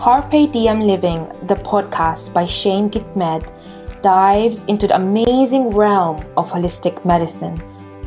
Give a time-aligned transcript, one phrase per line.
[0.00, 3.52] Carpe Diem Living, the podcast by Shane Gitmed,
[4.00, 7.62] dives into the amazing realm of holistic medicine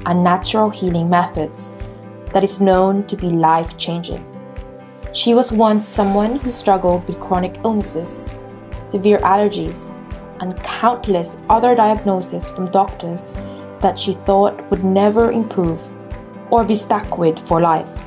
[0.08, 1.78] and natural healing methods
[2.34, 4.26] that is known to be life changing.
[5.14, 8.32] She was once someone who struggled with chronic illnesses,
[8.84, 9.78] severe allergies,
[10.42, 13.32] and countless other diagnoses from doctors
[13.82, 15.80] that she thought would never improve
[16.52, 18.03] or be stuck with for life.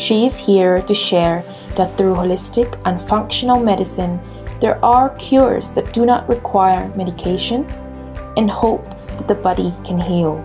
[0.00, 1.44] She is here to share
[1.76, 4.18] that through holistic and functional medicine,
[4.58, 7.66] there are cures that do not require medication
[8.38, 8.82] and hope
[9.18, 10.38] that the body can heal.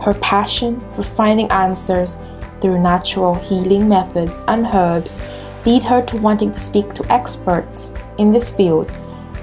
[0.00, 2.16] Her passion for finding answers
[2.62, 5.20] through natural healing methods and herbs
[5.66, 8.90] lead her to wanting to speak to experts in this field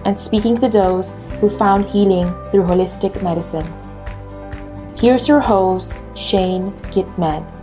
[0.05, 3.67] and speaking to those who found healing through holistic medicine.
[4.97, 7.58] Here's your host, Shane Gitmed.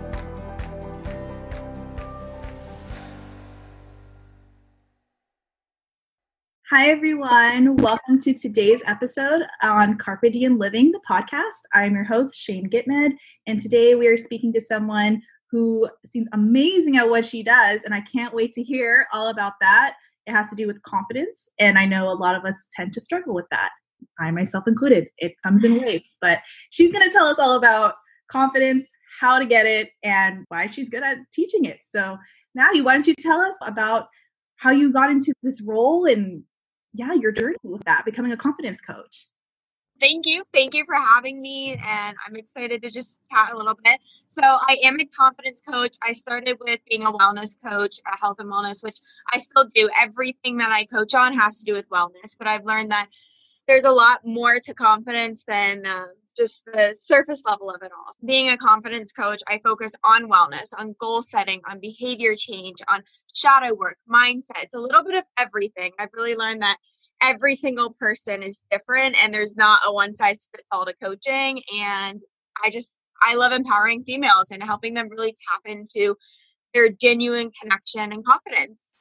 [6.76, 7.76] Hi, everyone.
[7.76, 11.62] Welcome to today's episode on Carpe Diem Living, the podcast.
[11.72, 13.12] I'm your host, Shane Gitmed,
[13.46, 17.94] and today we are speaking to someone who seems amazing at what she does, and
[17.94, 19.94] I can't wait to hear all about that.
[20.26, 23.00] It has to do with confidence, and I know a lot of us tend to
[23.00, 23.70] struggle with that.
[24.20, 25.08] I myself included.
[25.16, 27.94] It comes in waves, but she's going to tell us all about
[28.30, 28.86] confidence,
[29.18, 31.78] how to get it, and why she's good at teaching it.
[31.80, 32.18] So,
[32.54, 34.08] Maddie, why don't you tell us about
[34.56, 36.42] how you got into this role and
[36.96, 39.26] yeah, your journey with that, becoming a confidence coach?
[40.00, 40.44] thank you.
[40.52, 41.72] Thank you for having me.
[41.72, 44.00] And I'm excited to just chat a little bit.
[44.26, 45.96] So, I am a confidence coach.
[46.02, 48.98] I started with being a wellness coach, a health and wellness, which
[49.32, 49.88] I still do.
[50.00, 53.08] Everything that I coach on has to do with wellness, but I've learned that
[53.66, 56.06] there's a lot more to confidence than uh,
[56.36, 58.12] just the surface level of it all.
[58.24, 63.02] Being a confidence coach, I focus on wellness, on goal setting, on behavior change, on
[63.34, 64.62] shadow work, mindset.
[64.64, 65.92] It's a little bit of everything.
[65.98, 66.78] I've really learned that
[67.22, 71.62] every single person is different and there's not a one size fits all to coaching
[71.80, 72.20] and
[72.64, 76.14] i just i love empowering females and helping them really tap into
[76.74, 78.95] their genuine connection and confidence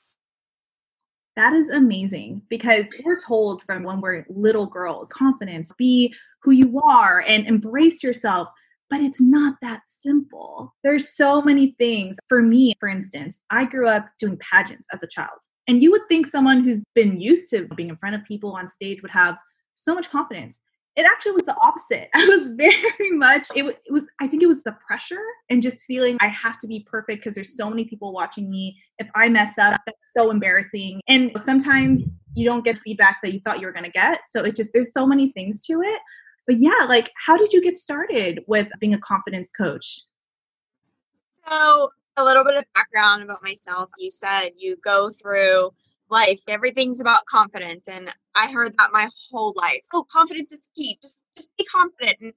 [1.36, 6.80] that is amazing because we're told from when we're little girls confidence be who you
[6.82, 8.48] are and embrace yourself
[8.90, 13.88] but it's not that simple there's so many things for me for instance i grew
[13.88, 17.68] up doing pageants as a child and you would think someone who's been used to
[17.76, 19.38] being in front of people on stage would have
[19.74, 20.62] so much confidence.
[20.96, 22.10] It actually was the opposite.
[22.16, 25.84] I was very much, it, it was, I think it was the pressure and just
[25.86, 28.78] feeling I have to be perfect because there's so many people watching me.
[29.00, 31.02] If I mess up, that's so embarrassing.
[31.08, 34.26] And sometimes you don't get feedback that you thought you were going to get.
[34.26, 36.00] So it just, there's so many things to it.
[36.48, 40.02] But yeah, like, how did you get started with being a confidence coach?
[41.48, 43.90] So a little bit of background about myself.
[43.98, 45.72] You said you go through
[46.10, 47.88] life, everything's about confidence.
[47.88, 49.82] And I heard that my whole life.
[49.94, 50.98] Oh, confidence is key.
[51.02, 52.18] Just just be confident.
[52.22, 52.34] And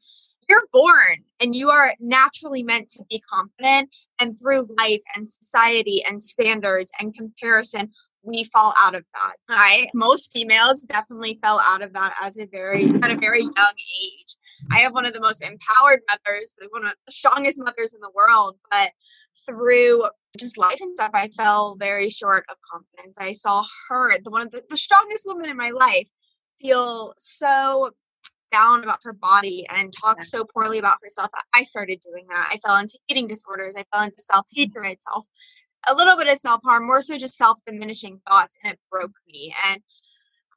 [0.48, 3.90] you're born and you are naturally meant to be confident.
[4.20, 7.92] And through life and society and standards and comparison,
[8.22, 9.34] we fall out of that.
[9.48, 13.74] I most females definitely fell out of that as a very at a very young
[14.02, 14.36] age.
[14.72, 18.10] I have one of the most empowered mothers, one of the strongest mothers in the
[18.14, 18.90] world, but
[19.46, 20.04] through
[20.38, 23.16] just life and stuff, I fell very short of confidence.
[23.18, 26.08] I saw her, the one of the, the strongest woman in my life,
[26.60, 27.90] feel so
[28.50, 31.28] down about her body and talk so poorly about herself.
[31.54, 32.48] I started doing that.
[32.50, 33.76] I fell into eating disorders.
[33.76, 35.26] I fell into self hatred, self,
[35.88, 39.10] a little bit of self harm, more so just self diminishing thoughts, and it broke
[39.10, 39.32] mm-hmm.
[39.32, 39.54] me.
[39.66, 39.80] And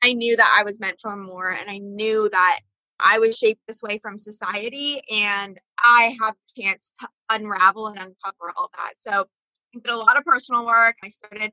[0.04, 2.60] I knew that I was meant for more, and I knew that
[3.00, 7.98] I was shaped this way from society, and I have the chance to unravel and
[7.98, 8.94] uncover all that.
[8.98, 9.26] So
[9.76, 10.96] I did a lot of personal work.
[11.04, 11.52] I started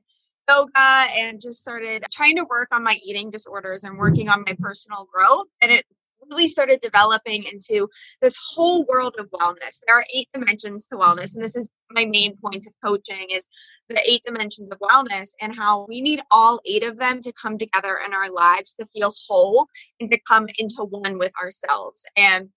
[0.49, 4.55] yoga and just started trying to work on my eating disorders and working on my
[4.59, 5.47] personal growth.
[5.61, 5.85] And it
[6.29, 7.87] really started developing into
[8.21, 9.79] this whole world of wellness.
[9.85, 13.47] There are eight dimensions to wellness, and this is my main point of coaching is
[13.87, 17.57] the eight dimensions of wellness and how we need all eight of them to come
[17.57, 19.67] together in our lives to feel whole
[19.99, 22.05] and to come into one with ourselves.
[22.15, 22.49] And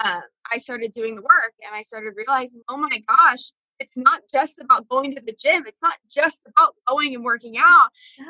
[0.00, 0.20] uh,
[0.52, 4.60] I started doing the work and I started realizing, oh my gosh, it's not just
[4.60, 5.64] about going to the gym.
[5.66, 7.88] It's not just about going and working out.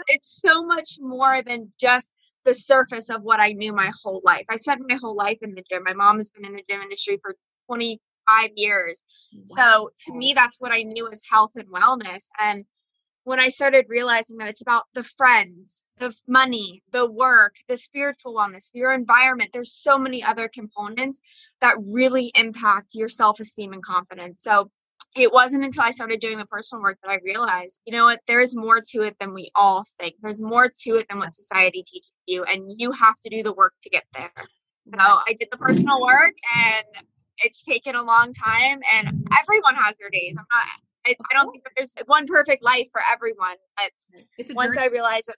[0.09, 2.13] It's so much more than just
[2.45, 4.45] the surface of what I knew my whole life.
[4.49, 5.83] I spent my whole life in the gym.
[5.85, 7.35] My mom has been in the gym industry for
[7.67, 9.03] 25 years.
[9.35, 9.43] Wow.
[9.47, 12.27] So to me, that's what I knew as health and wellness.
[12.39, 12.65] And
[13.25, 18.35] when I started realizing that it's about the friends, the money, the work, the spiritual
[18.35, 21.21] wellness, your environment, there's so many other components
[21.61, 24.43] that really impact your self esteem and confidence.
[24.43, 24.71] So
[25.17, 28.21] it wasn't until I started doing the personal work that I realized, you know what,
[28.27, 30.17] there is more to it than we all think.
[30.21, 33.53] There's more to it than what society teaches you, and you have to do the
[33.53, 34.33] work to get there.
[34.37, 36.85] So I did the personal work, and
[37.39, 40.35] it's taken a long time, and everyone has their days.
[40.39, 40.94] I'm not.
[41.07, 41.71] I, I don't think oh.
[41.71, 45.37] that there's one perfect life for everyone, but once I realized that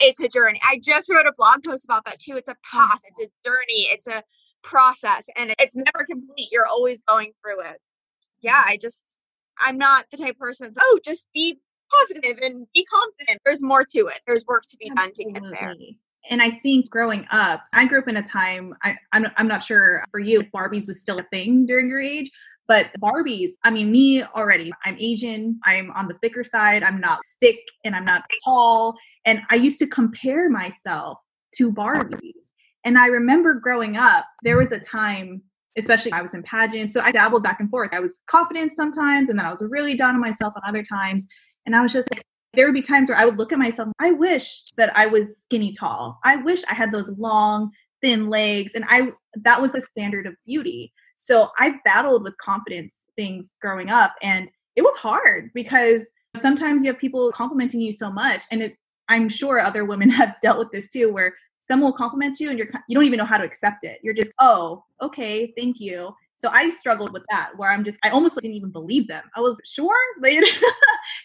[0.00, 2.36] it's a journey, I just wrote a blog post about that too.
[2.36, 2.68] It's a oh.
[2.72, 4.22] path, it's a journey, it's a
[4.62, 6.48] process, and it's never complete.
[6.50, 7.80] You're always going through it.
[8.40, 8.68] Yeah, mm.
[8.68, 9.14] I just
[9.60, 11.58] I'm not the type person that's, oh, just be
[11.90, 13.40] positive and be confident.
[13.44, 14.20] There's more to it.
[14.26, 15.32] There's work to be Absolutely.
[15.32, 15.74] done to get there.
[16.30, 19.62] And I think growing up, I grew up in a time, I, I'm, I'm not
[19.62, 22.30] sure for you, Barbies was still a thing during your age,
[22.66, 27.20] but Barbies, I mean, me already, I'm Asian, I'm on the thicker side, I'm not
[27.40, 28.96] thick and I'm not tall.
[29.24, 31.18] And I used to compare myself
[31.56, 32.50] to Barbies.
[32.84, 35.42] And I remember growing up, there was a time
[35.76, 36.94] especially I was in pageants.
[36.94, 37.92] So I dabbled back and forth.
[37.92, 41.26] I was confident sometimes, and then I was really down on myself on other times.
[41.66, 42.22] And I was just like,
[42.52, 43.88] there would be times where I would look at myself.
[43.98, 46.18] I wish that I was skinny tall.
[46.24, 47.70] I wish I had those long,
[48.00, 48.72] thin legs.
[48.74, 49.12] And I
[49.42, 50.92] that was a standard of beauty.
[51.16, 54.14] So I battled with confidence things growing up.
[54.22, 58.44] And it was hard because sometimes you have people complimenting you so much.
[58.50, 58.76] And it
[59.08, 62.58] I'm sure other women have dealt with this too, where someone will compliment you and
[62.58, 63.98] you're you don't even know how to accept it.
[64.02, 66.14] You're just oh okay thank you.
[66.36, 69.22] So i struggled with that where i'm just i almost didn't even believe them.
[69.36, 69.96] I was sure?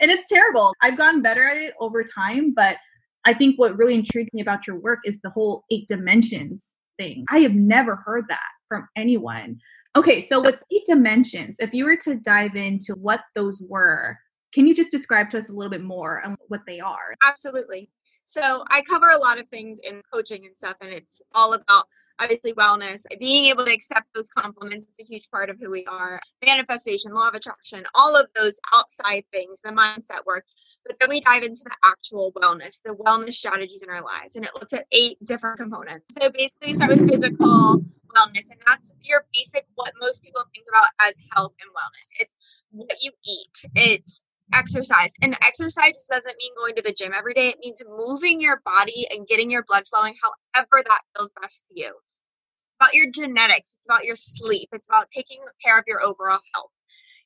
[0.01, 0.73] And it's terrible.
[0.81, 2.77] I've gotten better at it over time but
[3.25, 7.25] i think what really intrigued me about your work is the whole eight dimensions thing.
[7.29, 9.57] I have never heard that from anyone
[9.95, 14.17] okay so with eight dimensions if you were to dive into what those were
[14.53, 17.89] can you just describe to us a little bit more on what they are absolutely
[18.29, 21.85] so I cover a lot of things in coaching and stuff, and it's all about
[22.19, 24.85] obviously wellness, being able to accept those compliments.
[24.87, 26.19] It's a huge part of who we are.
[26.45, 30.45] Manifestation, law of attraction, all of those outside things, the mindset work.
[30.85, 34.45] But then we dive into the actual wellness, the wellness strategies in our lives, and
[34.45, 36.13] it looks at eight different components.
[36.13, 37.83] So basically, we start with physical
[38.15, 42.07] wellness, and that's your basic what most people think about as health and wellness.
[42.19, 42.35] It's
[42.71, 43.65] what you eat.
[43.75, 44.23] It's
[44.53, 45.13] exercise.
[45.21, 47.49] And exercise doesn't mean going to the gym every day.
[47.49, 51.79] It means moving your body and getting your blood flowing however that feels best to
[51.79, 51.87] you.
[51.87, 52.21] It's
[52.79, 56.71] about your genetics, it's about your sleep, it's about taking care of your overall health.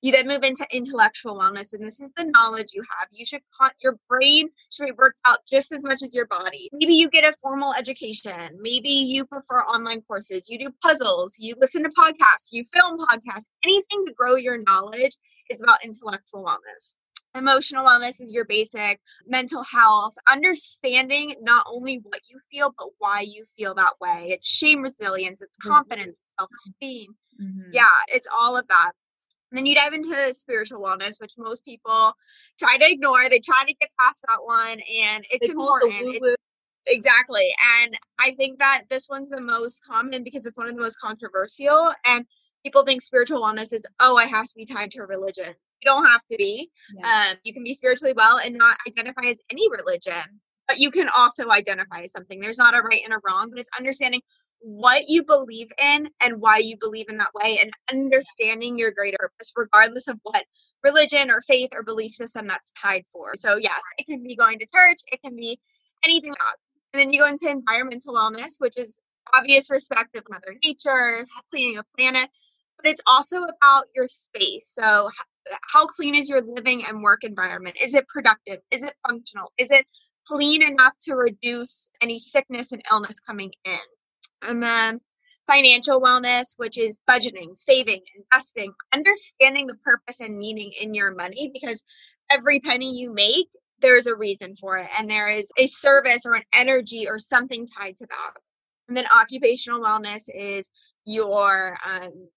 [0.04, 3.08] You then move into intellectual wellness, and this is the knowledge you have.
[3.14, 3.40] You should,
[3.82, 6.70] your brain should be worked out just as much as your body.
[6.74, 8.60] Maybe you get a formal education.
[8.60, 10.50] Maybe you prefer online courses.
[10.50, 11.38] You do puzzles.
[11.40, 12.50] You listen to podcasts.
[12.52, 13.48] You film podcasts.
[13.64, 15.16] Anything to grow your knowledge
[15.50, 16.96] is about intellectual wellness
[17.36, 23.22] emotional wellness is your basic mental health understanding not only what you feel but why
[23.22, 25.72] you feel that way it's shame resilience it's mm-hmm.
[25.72, 26.44] confidence mm-hmm.
[26.44, 27.70] self-esteem mm-hmm.
[27.72, 28.92] yeah it's all of that
[29.54, 32.14] and then you dive into spiritual wellness which most people
[32.60, 36.36] try to ignore they try to get past that one and it's important it's,
[36.88, 40.82] exactly and i think that this one's the most common because it's one of the
[40.82, 42.26] most controversial and
[42.64, 45.54] people think spiritual wellness is oh i have to be tied to a religion
[45.84, 46.70] you don't have to be.
[46.96, 47.30] Yeah.
[47.32, 51.10] Um, you can be spiritually well and not identify as any religion, but you can
[51.18, 52.40] also identify as something.
[52.40, 54.22] There's not a right and a wrong, but it's understanding
[54.64, 59.18] what you believe in and why you believe in that way and understanding your greater
[59.20, 60.46] purpose, regardless of what
[60.84, 63.36] religion or faith or belief system that's tied for.
[63.36, 65.60] So, yes, it can be going to church, it can be
[66.06, 66.58] anything else.
[66.94, 68.98] And then you go into environmental wellness, which is
[69.36, 72.30] obvious respect of Mother Nature, cleaning a planet,
[72.78, 74.72] but it's also about your space.
[74.74, 75.10] So,
[75.74, 77.76] how clean is your living and work environment?
[77.82, 78.60] Is it productive?
[78.72, 79.52] Is it functional?
[79.58, 79.86] Is it
[80.26, 83.78] clean enough to reduce any sickness and illness coming in?
[84.48, 85.00] And then
[85.48, 91.52] financial wellness, which is budgeting, saving, investing, understanding the purpose and meaning in your money
[91.54, 91.84] because
[92.32, 93.48] every penny you make,
[93.80, 94.88] there's a reason for it.
[94.98, 98.32] And there is a service or an energy or something tied to that.
[98.88, 100.70] And then occupational wellness is
[101.06, 102.30] your um,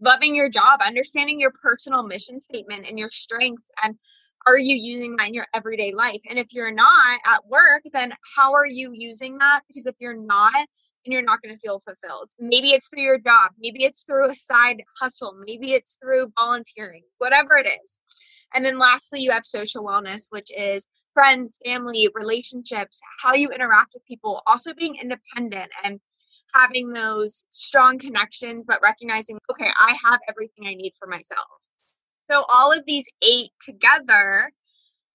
[0.00, 3.96] loving your job, understanding your personal mission statement and your strengths and
[4.46, 6.20] are you using that in your everyday life?
[6.28, 9.60] And if you're not at work, then how are you using that?
[9.68, 10.66] Because if you're not,
[11.04, 12.30] then you're not going to feel fulfilled.
[12.38, 17.02] Maybe it's through your job, maybe it's through a side hustle, maybe it's through volunteering,
[17.18, 18.00] whatever it is.
[18.54, 23.92] And then lastly, you have social wellness, which is friends, family, relationships, how you interact
[23.94, 26.00] with people, also being independent and
[26.54, 31.46] having those strong connections, but recognizing, okay, I have everything I need for myself.
[32.30, 34.50] So, all of these eight together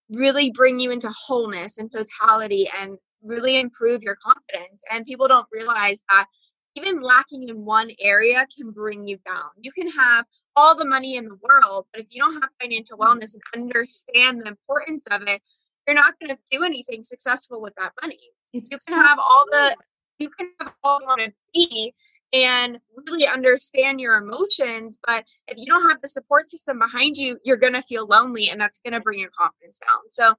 [0.10, 4.84] really bring you into wholeness and totality and really improve your confidence.
[4.92, 6.28] And people don't realize that
[6.76, 9.50] even lacking in one area can bring you down.
[9.60, 12.98] You can have all the money in the world, but if you don't have financial
[12.98, 13.20] mm-hmm.
[13.20, 15.42] wellness and understand the importance of it,
[15.88, 18.20] you're not going to do anything successful with that money.
[18.54, 19.76] It's you can have all the
[20.20, 21.94] you can have all you want to be
[22.34, 25.00] and really understand your emotions.
[25.06, 28.50] But if you don't have the support system behind you, you're going to feel lonely
[28.50, 30.02] and that's going to bring your confidence down.
[30.10, 30.34] So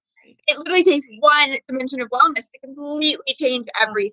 [0.46, 4.12] it literally takes one dimension of wellness to completely change everything.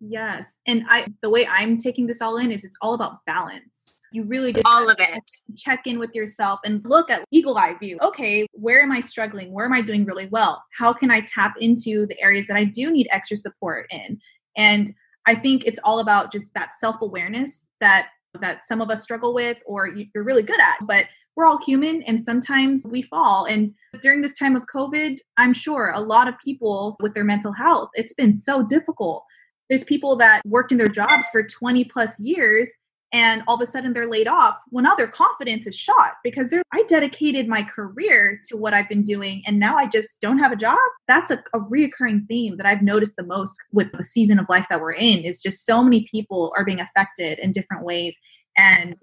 [0.00, 0.58] Yes.
[0.66, 4.04] And I the way I'm taking this all in is it's all about balance.
[4.12, 5.22] You really just all of it.
[5.56, 7.98] Check in with yourself and look at eagle eye view.
[8.00, 9.52] Okay, where am I struggling?
[9.52, 10.62] Where am I doing really well?
[10.78, 14.18] How can I tap into the areas that I do need extra support in?
[14.56, 14.90] And
[15.28, 18.08] I think it's all about just that self-awareness that
[18.40, 21.04] that some of us struggle with or you're really good at, but
[21.36, 23.44] we're all human and sometimes we fall.
[23.44, 27.52] And during this time of COVID, I'm sure a lot of people with their mental
[27.52, 29.24] health, it's been so difficult.
[29.68, 32.72] There's people that worked in their jobs for 20 plus years
[33.12, 36.50] and all of a sudden they're laid off well now their confidence is shot because
[36.50, 40.38] they're i dedicated my career to what i've been doing and now i just don't
[40.38, 44.04] have a job that's a, a reoccurring theme that i've noticed the most with the
[44.04, 47.52] season of life that we're in is just so many people are being affected in
[47.52, 48.18] different ways
[48.56, 48.94] and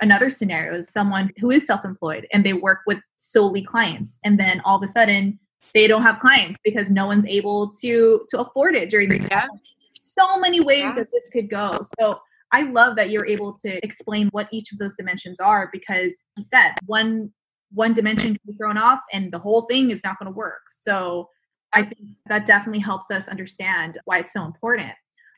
[0.00, 4.60] another scenario is someone who is self-employed and they work with solely clients and then
[4.64, 5.38] all of a sudden
[5.74, 9.46] they don't have clients because no one's able to to afford it during this yeah.
[9.92, 10.94] so many ways yeah.
[10.94, 12.20] that this could go so
[12.52, 16.42] I love that you're able to explain what each of those dimensions are because you
[16.42, 17.32] said one
[17.74, 20.60] one dimension can be thrown off and the whole thing is not going to work.
[20.72, 21.30] So
[21.72, 24.92] I think that definitely helps us understand why it's so important.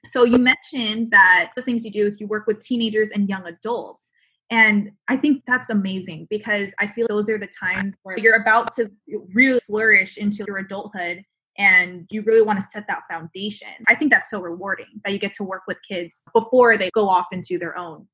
[0.05, 3.47] So you mentioned that the things you do is you work with teenagers and young
[3.47, 4.11] adults.
[4.51, 8.75] And I think that's amazing because I feel those are the times where you're about
[8.75, 8.91] to
[9.33, 11.23] really flourish into your adulthood
[11.57, 13.69] and you really want to set that foundation.
[13.87, 17.09] I think that's so rewarding that you get to work with kids before they go
[17.09, 18.07] off into their own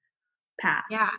[0.60, 0.84] path.
[0.90, 1.10] Yeah.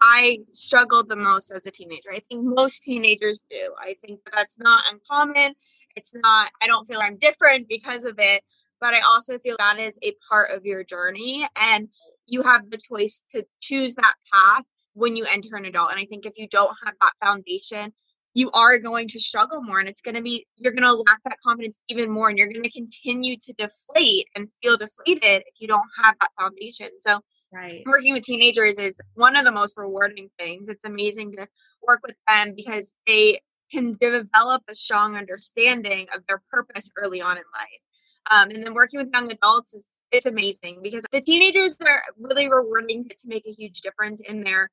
[0.00, 2.12] I struggled the most as a teenager.
[2.12, 3.72] I think most teenagers do.
[3.78, 5.54] I think that's not uncommon.
[5.94, 8.42] It's not, I don't feel I'm different because of it,
[8.80, 11.46] but I also feel that is a part of your journey.
[11.60, 11.88] And
[12.26, 14.64] you have the choice to choose that path
[14.94, 15.92] when you enter an adult.
[15.92, 17.92] And I think if you don't have that foundation,
[18.34, 21.20] you are going to struggle more and it's going to be you're going to lack
[21.24, 25.60] that confidence even more and you're going to continue to deflate and feel deflated if
[25.60, 26.88] you don't have that foundation.
[26.98, 27.20] So
[27.52, 27.82] right.
[27.86, 30.68] working with teenagers is one of the most rewarding things.
[30.68, 31.46] It's amazing to
[31.86, 37.36] work with them because they can develop a strong understanding of their purpose early on
[37.36, 37.80] in life.
[38.30, 42.48] Um, and then working with young adults is it's amazing because the teenagers are really
[42.48, 44.68] rewarding to make a huge difference in their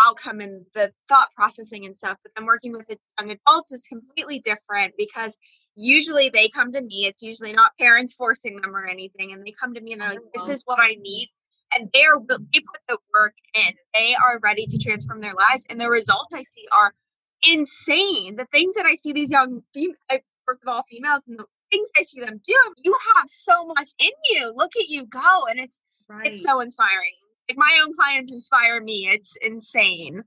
[0.00, 2.18] outcome and the thought processing and stuff.
[2.22, 5.36] But then working with young adults is completely different because
[5.76, 7.06] usually they come to me.
[7.06, 10.10] It's usually not parents forcing them or anything, and they come to me and they're
[10.10, 10.52] like, "This oh.
[10.52, 11.28] is what I need."
[11.76, 12.44] And they are mm-hmm.
[12.52, 13.74] they put the work in.
[13.94, 16.94] They are ready to transform their lives, and the results I see are
[17.50, 18.36] insane.
[18.36, 21.46] The things that I see these young female, I work with all females, and the
[21.70, 24.52] things I see them do, you have so much in you.
[24.56, 26.26] Look at you go, and it's right.
[26.26, 27.14] it's so inspiring
[27.48, 30.22] if my own clients inspire me, it's insane.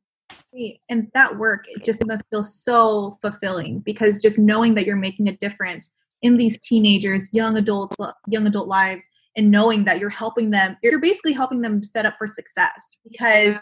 [0.90, 5.28] And that work, it just must feel so fulfilling because just knowing that you're making
[5.28, 7.96] a difference in these teenagers, young adults,
[8.28, 9.04] young adult lives,
[9.36, 13.56] and knowing that you're helping them, you're basically helping them set up for success because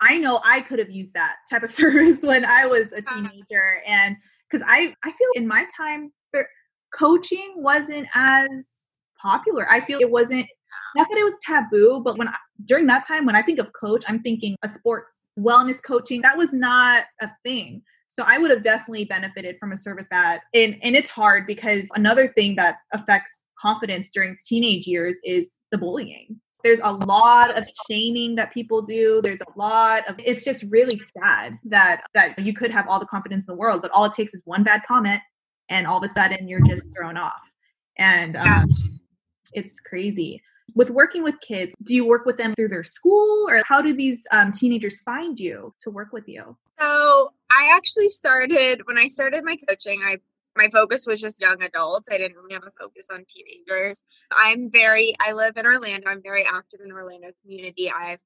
[0.00, 3.28] I know I could have used that type of service when I was a uh-huh.
[3.28, 3.82] teenager.
[3.86, 4.16] And
[4.50, 6.12] because I, I feel in my time,
[6.92, 8.86] coaching wasn't as
[9.20, 9.70] popular.
[9.70, 10.46] I feel it wasn't
[10.94, 12.34] not that it was taboo, but when I,
[12.64, 16.22] during that time when I think of coach, I'm thinking a sports wellness coaching.
[16.22, 17.82] That was not a thing.
[18.08, 21.88] So I would have definitely benefited from a service that and and it's hard because
[21.94, 26.40] another thing that affects confidence during teenage years is the bullying.
[26.64, 29.20] There's a lot of shaming that people do.
[29.22, 33.06] There's a lot of it's just really sad that that you could have all the
[33.06, 35.20] confidence in the world, but all it takes is one bad comment
[35.68, 37.48] and all of a sudden you're just thrown off.
[37.96, 38.66] And um,
[39.52, 40.42] it's crazy
[40.74, 43.92] with working with kids do you work with them through their school or how do
[43.92, 46.56] these um, teenagers find you to work with you?
[46.78, 50.18] So i actually started when i started my coaching i
[50.56, 52.08] my focus was just young adults.
[52.10, 54.02] I didn't really have a focus on teenagers.
[54.32, 56.10] I'm very i live in orlando.
[56.10, 57.90] I'm very active in the orlando community.
[57.90, 58.20] I've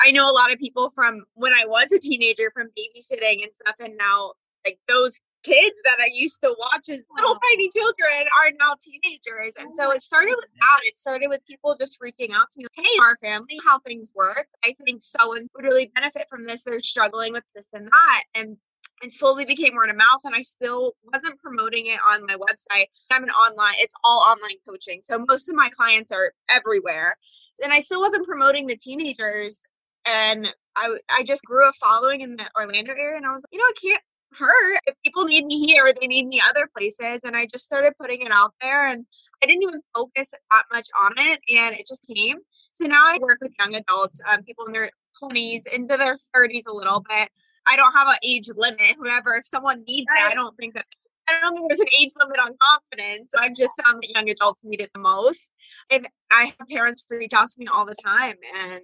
[0.00, 3.52] i know a lot of people from when i was a teenager from babysitting and
[3.52, 4.32] stuff and now
[4.64, 9.54] like those kids that I used to watch as little tiny children are now teenagers.
[9.58, 10.80] And so oh, it started with that.
[10.84, 14.12] It started with people just reaching out to me, like, hey, our family, how things
[14.14, 14.46] work.
[14.64, 16.64] I think so and would really benefit from this.
[16.64, 18.22] They're struggling with this and that.
[18.34, 18.56] And
[19.02, 22.84] and slowly became word of mouth and i still wasn't promoting it on my website
[23.10, 27.16] i'm an online it's all online coaching so most of my clients are everywhere
[27.64, 29.62] and i still wasn't promoting the teenagers
[30.06, 33.52] and I I just grew a following in the Orlando area, and I was like,
[33.52, 37.24] you know, i can't hurt if people need me here, they need me other places,
[37.24, 39.06] and I just started putting it out there, and
[39.42, 42.38] I didn't even focus that much on it, and it just came.
[42.72, 44.90] So now I work with young adults, um, people in their
[45.22, 47.28] 20s into their 30s a little bit.
[47.66, 48.96] I don't have an age limit.
[48.98, 50.86] Whoever, if someone needs it, I don't think that
[51.28, 53.30] I don't think there's an age limit on confidence.
[53.32, 55.52] So I've just found that young adults need it the most.
[55.88, 58.80] If I have parents reach out to me all the time, and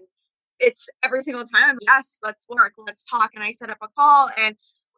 [0.60, 1.76] it's every single time.
[1.82, 4.56] Yes, let's work, let's talk, and I set up a call, and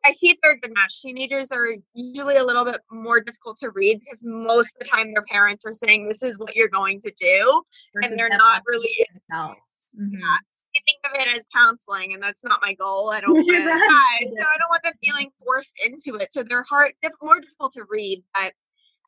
[0.08, 1.02] I see if they're a good match.
[1.02, 5.12] Teenagers are usually a little bit more difficult to read because most of the time
[5.12, 7.62] their parents are saying this is what you're going to do,
[7.94, 9.06] Versus and they're not really.
[9.30, 10.14] Mm-hmm.
[10.18, 13.10] Yeah, I think of it as counseling, and that's not my goal.
[13.10, 14.20] I don't want right.
[14.20, 16.32] guys, so I don't want them feeling forced into it.
[16.32, 18.54] So they're hard, more difficult to read, but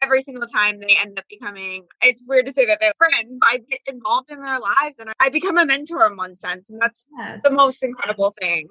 [0.02, 3.58] every single time they end up becoming it's weird to say that they're friends i
[3.68, 7.06] get involved in their lives and i become a mentor in one sense and that's
[7.18, 7.38] yes.
[7.44, 8.66] the most incredible thing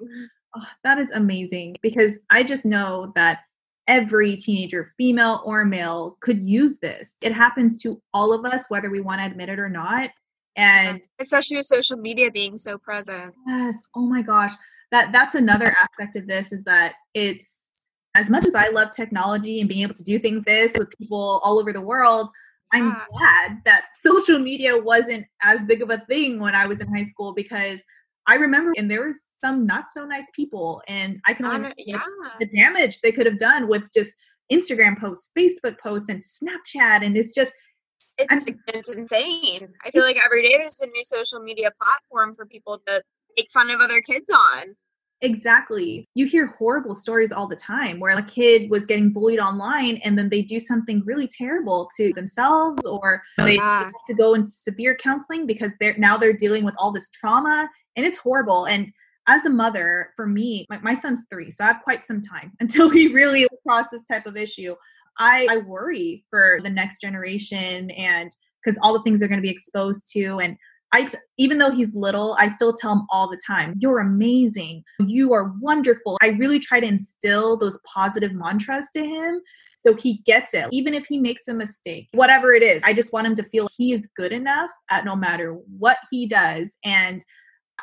[0.56, 3.40] oh, that is amazing because i just know that
[3.88, 7.16] every teenager female or male could use this.
[7.22, 10.10] It happens to all of us whether we want to admit it or not
[10.56, 13.34] and um, especially with social media being so present.
[13.48, 14.52] Yes oh my gosh.
[14.92, 17.70] That that's another aspect of this is that it's
[18.14, 21.40] as much as i love technology and being able to do things this with people
[21.44, 22.28] all over the world
[22.72, 23.04] i'm yeah.
[23.10, 27.02] glad that social media wasn't as big of a thing when i was in high
[27.02, 27.82] school because
[28.30, 32.00] i remember and there was some not so nice people and i can only yeah.
[32.38, 34.10] the damage they could have done with just
[34.52, 37.52] instagram posts facebook posts and snapchat and it's just
[38.30, 39.68] it's, it's insane.
[39.84, 43.02] I feel like every day there's a new social media platform for people to
[43.36, 44.76] make fun of other kids on.
[45.22, 46.08] Exactly.
[46.14, 50.18] You hear horrible stories all the time where a kid was getting bullied online and
[50.18, 53.84] then they do something really terrible to themselves or they yeah.
[53.84, 57.68] have to go into severe counseling because they're now they're dealing with all this trauma
[57.96, 58.66] and it's horrible.
[58.66, 58.92] And
[59.26, 62.52] as a mother, for me, my, my son's three, so I have quite some time
[62.60, 64.74] until we really cross this type of issue.
[65.18, 69.46] I, I worry for the next generation and because all the things they're going to
[69.46, 70.56] be exposed to and
[70.92, 74.82] I, even though he's little, I still tell him all the time, you're amazing.
[74.98, 76.18] You are wonderful.
[76.20, 79.40] I really try to instill those positive mantras to him
[79.80, 80.68] so he gets it.
[80.70, 83.68] Even if he makes a mistake, whatever it is, I just want him to feel
[83.76, 86.76] he is good enough at no matter what he does.
[86.84, 87.24] And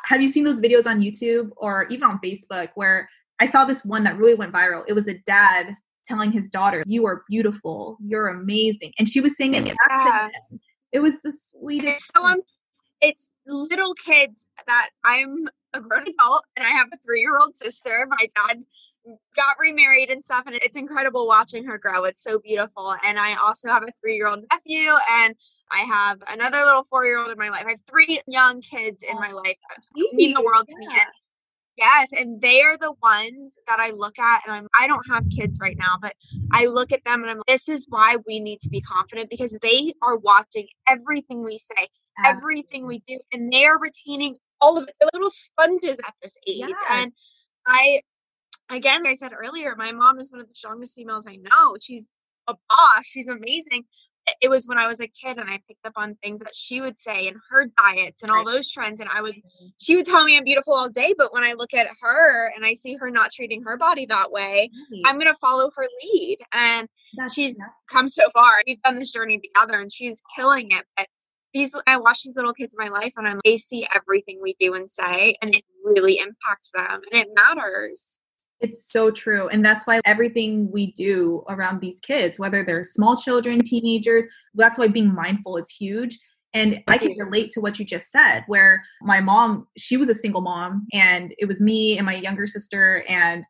[0.08, 3.84] have you seen those videos on YouTube or even on Facebook where I saw this
[3.84, 4.82] one that really went viral?
[4.88, 8.94] It was a dad telling his daughter, You are beautiful, you're amazing.
[8.98, 10.28] And she was saying it yeah.
[10.92, 12.10] It was the sweetest.
[12.16, 12.40] So um,
[13.02, 17.54] it's little kids that I'm a grown adult and I have a three year old
[17.54, 18.06] sister.
[18.08, 18.64] My dad
[19.36, 22.04] got remarried and stuff, and it's incredible watching her grow.
[22.04, 22.94] It's so beautiful.
[23.04, 25.34] And I also have a three year old nephew, and
[25.70, 27.64] I have another little four year old in my life.
[27.66, 30.86] I have three young kids in my life that mean the world to me.
[30.86, 31.06] And
[31.78, 35.24] Yes, and they are the ones that I look at and I'm I don't have
[35.30, 36.12] kids right now, but
[36.52, 39.56] I look at them and I'm this is why we need to be confident because
[39.62, 41.86] they are watching everything we say,
[42.18, 42.64] Absolutely.
[42.64, 44.94] everything we do, and they are retaining all of it.
[44.98, 46.64] They're little sponges at this age.
[46.66, 46.74] Yes.
[46.90, 47.12] And
[47.64, 48.00] I
[48.68, 51.76] again, like I said earlier, my mom is one of the strongest females I know.
[51.80, 52.08] She's
[52.48, 53.84] a boss, she's amazing
[54.40, 56.80] it was when I was a kid and I picked up on things that she
[56.80, 59.00] would say and her diets and all those trends.
[59.00, 59.34] And I would,
[59.78, 61.14] she would tell me I'm beautiful all day.
[61.16, 64.30] But when I look at her and I see her not treating her body that
[64.30, 64.70] way,
[65.04, 66.38] I'm going to follow her lead.
[66.52, 67.58] And That's she's
[67.90, 68.50] come so far.
[68.66, 70.84] We've done this journey together and she's killing it.
[70.96, 71.06] But
[71.54, 74.54] these, I watch these little kids in my life and I'm, they see everything we
[74.60, 78.20] do and say, and it really impacts them and it matters.
[78.60, 79.48] It's so true.
[79.48, 84.78] And that's why everything we do around these kids, whether they're small children, teenagers, that's
[84.78, 86.18] why being mindful is huge.
[86.54, 90.14] And I can relate to what you just said, where my mom, she was a
[90.14, 93.44] single mom, and it was me and my younger sister, and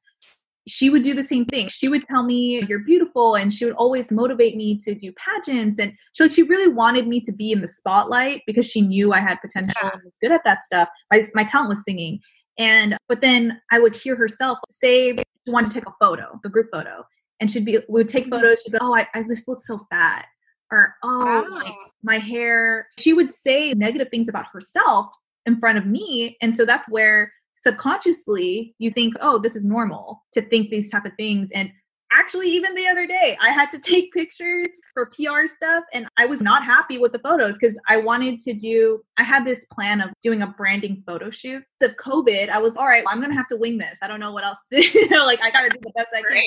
[0.68, 1.68] she would do the same thing.
[1.68, 3.34] She would tell me, You're beautiful.
[3.34, 5.78] And she would always motivate me to do pageants.
[5.78, 9.12] And she like she really wanted me to be in the spotlight because she knew
[9.12, 10.88] I had potential and was good at that stuff.
[11.10, 12.20] My, my talent was singing.
[12.58, 16.48] And but then I would hear herself say she wanted to take a photo, a
[16.48, 17.04] group photo,
[17.40, 18.32] and she'd be we would take mm-hmm.
[18.32, 18.60] photos.
[18.62, 20.26] She'd be, oh, I, I just look so fat,
[20.70, 21.54] or oh, oh.
[21.54, 22.88] Like, my hair.
[22.98, 25.06] She would say negative things about herself
[25.46, 30.24] in front of me, and so that's where subconsciously you think, oh, this is normal
[30.32, 31.70] to think these type of things, and
[32.12, 36.24] actually even the other day i had to take pictures for pr stuff and i
[36.24, 40.00] was not happy with the photos because i wanted to do i had this plan
[40.00, 41.62] of doing a branding photo shoot.
[41.82, 43.98] Of covid i was all right well, i'm gonna have to wing this.
[44.02, 45.08] I don't know what else to do.
[45.10, 46.42] Like i gotta do the best i can.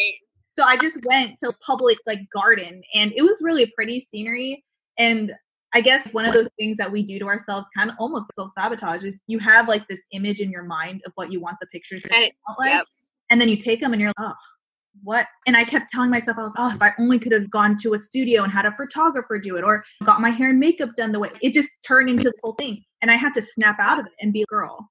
[0.52, 4.64] So i just went to public like garden and it was really pretty scenery
[4.98, 5.34] and
[5.74, 8.52] I guess one of those things that we do to ourselves, kind of almost self
[8.52, 11.68] sabotage, is you have like this image in your mind of what you want the
[11.68, 12.86] pictures to look like, yep.
[13.30, 14.36] and then you take them and you're like, oh,
[15.04, 15.28] what?
[15.48, 17.94] And I kept telling myself, I was, oh, if I only could have gone to
[17.94, 21.12] a studio and had a photographer do it, or got my hair and makeup done
[21.12, 22.84] the way it just turned into this whole thing.
[23.02, 24.90] And I had to snap out of it and be a girl.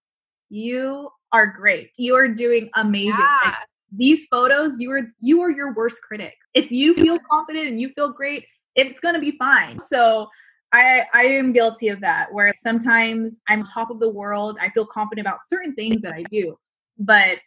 [0.48, 1.90] You are great.
[1.96, 3.14] You are doing amazing.
[3.18, 3.40] Yeah.
[3.44, 3.54] Like,
[3.92, 6.34] these photos, you are you are your worst critic.
[6.54, 8.44] If you feel confident and you feel great,
[8.76, 9.78] it's gonna be fine.
[9.78, 10.28] So
[10.72, 14.56] I, I am guilty of that where sometimes I'm top of the world.
[14.60, 16.56] I feel confident about certain things that I do,
[16.98, 17.38] but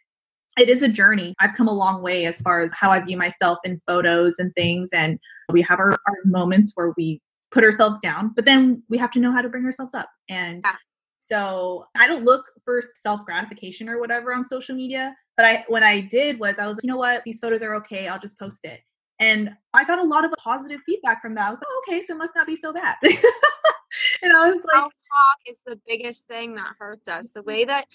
[0.58, 1.34] it is a journey.
[1.40, 4.52] I've come a long way as far as how I view myself in photos and
[4.54, 4.90] things.
[4.92, 5.18] And
[5.52, 9.20] we have our, our moments where we put ourselves down, but then we have to
[9.20, 10.08] know how to bring ourselves up.
[10.28, 10.74] And yeah.
[11.20, 15.14] so I don't look for self gratification or whatever on social media.
[15.36, 17.74] But I, when I did was I was like, you know what, these photos are
[17.76, 18.08] okay.
[18.08, 18.80] I'll just post it.
[19.20, 21.46] And I got a lot of positive feedback from that.
[21.46, 22.96] I was like, oh, okay, so it must not be so bad.
[24.22, 27.30] and I was like, self talk is the biggest thing that hurts us.
[27.32, 27.86] The way that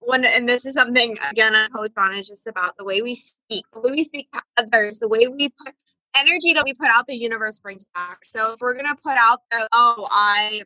[0.00, 3.14] when, and this is something again I coach on is just about the way we
[3.14, 5.74] speak, the way we speak to others, the way we put
[6.16, 8.24] energy that we put out, the universe brings back.
[8.24, 10.62] So if we're gonna put out there, oh, I,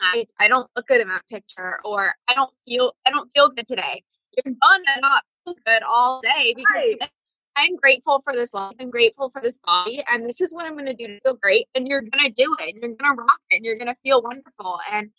[0.00, 3.48] I, I don't look good in that picture, or I don't feel, I don't feel
[3.48, 4.02] good today.
[4.36, 7.10] You're gonna not feel good all day because right.
[7.56, 8.74] I'm grateful for this life.
[8.80, 10.02] I'm grateful for this body.
[10.10, 11.66] And this is what I'm going to do to feel great.
[11.74, 12.74] And you're going to do it.
[12.74, 13.56] And you're going to rock it.
[13.56, 14.78] And you're going to feel wonderful.
[14.90, 15.10] And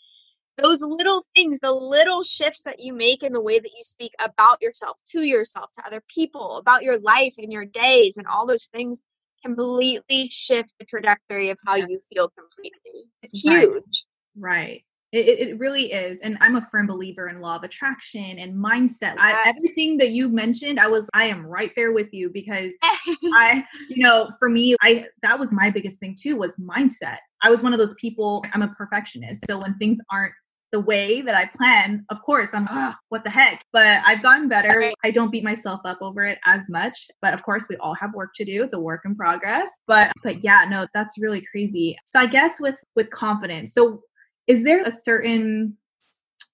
[0.58, 4.14] those little things, the little shifts that you make in the way that you speak
[4.24, 8.46] about yourself, to yourself, to other people, about your life and your days, and all
[8.46, 9.02] those things
[9.44, 13.06] completely shift the trajectory of how you feel completely.
[13.22, 14.06] It's huge.
[14.36, 14.62] Right.
[14.62, 14.84] right.
[15.12, 16.22] It, it really is.
[16.22, 19.14] And I'm a firm believer in law of attraction and mindset.
[19.20, 23.64] I, everything that you mentioned, I was, I am right there with you because I,
[23.90, 27.18] you know, for me, I, that was my biggest thing too, was mindset.
[27.44, 29.46] I was one of those people, I'm a perfectionist.
[29.46, 30.34] So when things aren't
[30.74, 33.64] the way that I plan, of course, I'm, oh, what the heck?
[33.72, 34.92] But I've gotten better.
[35.04, 37.10] I don't beat myself up over it as much.
[37.22, 38.64] But of course, we all have work to do.
[38.64, 39.70] It's a work in progress.
[39.86, 41.96] But, but yeah, no, that's really crazy.
[42.10, 43.72] So I guess with, with confidence.
[43.74, 44.02] So
[44.48, 45.78] is there a certain,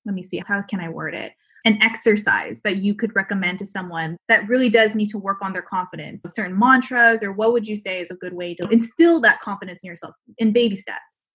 [0.06, 1.32] let me see, how can I word it?
[1.64, 5.54] An exercise that you could recommend to someone that really does need to work on
[5.54, 6.24] their confidence?
[6.28, 9.82] Certain mantras, or what would you say is a good way to instill that confidence
[9.82, 11.30] in yourself in baby steps?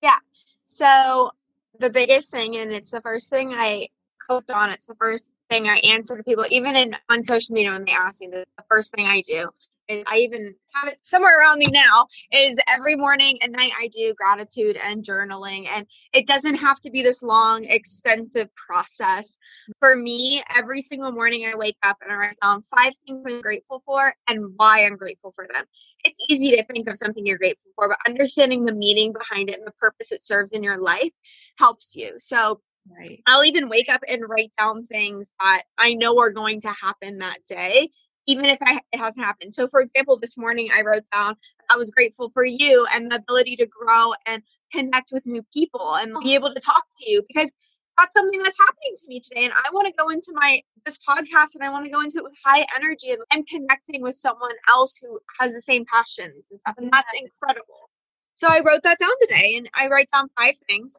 [0.00, 0.18] Yeah.
[0.64, 1.32] So,
[1.78, 3.88] the biggest thing, and it's the first thing I
[4.26, 7.72] coach on, it's the first thing I answer to people, even in on social media
[7.72, 9.50] when they ask me this, the first thing I do
[9.90, 14.14] I even have it somewhere around me now is every morning and night I do
[14.14, 19.36] gratitude and journaling and it doesn't have to be this long extensive process.
[19.80, 23.40] For me every single morning I wake up and I write down five things I'm
[23.40, 25.64] grateful for and why I'm grateful for them
[26.04, 29.58] it's easy to think of something you're grateful for but understanding the meaning behind it
[29.58, 31.12] and the purpose it serves in your life
[31.58, 33.22] helps you so Right.
[33.26, 37.16] I'll even wake up and write down things that I know are going to happen
[37.16, 37.88] that day
[38.26, 39.52] even if I, it hasn't happened.
[39.52, 41.36] So, for example, this morning I wrote down
[41.70, 45.94] I was grateful for you and the ability to grow and connect with new people
[45.96, 46.34] and be oh.
[46.34, 47.52] able to talk to you because
[47.98, 49.44] that's something that's happening to me today.
[49.44, 52.18] And I want to go into my this podcast and I want to go into
[52.18, 56.48] it with high energy and I'm connecting with someone else who has the same passions
[56.50, 56.74] and stuff.
[56.78, 57.90] And that's incredible.
[58.34, 60.96] So I wrote that down today and I write down five things.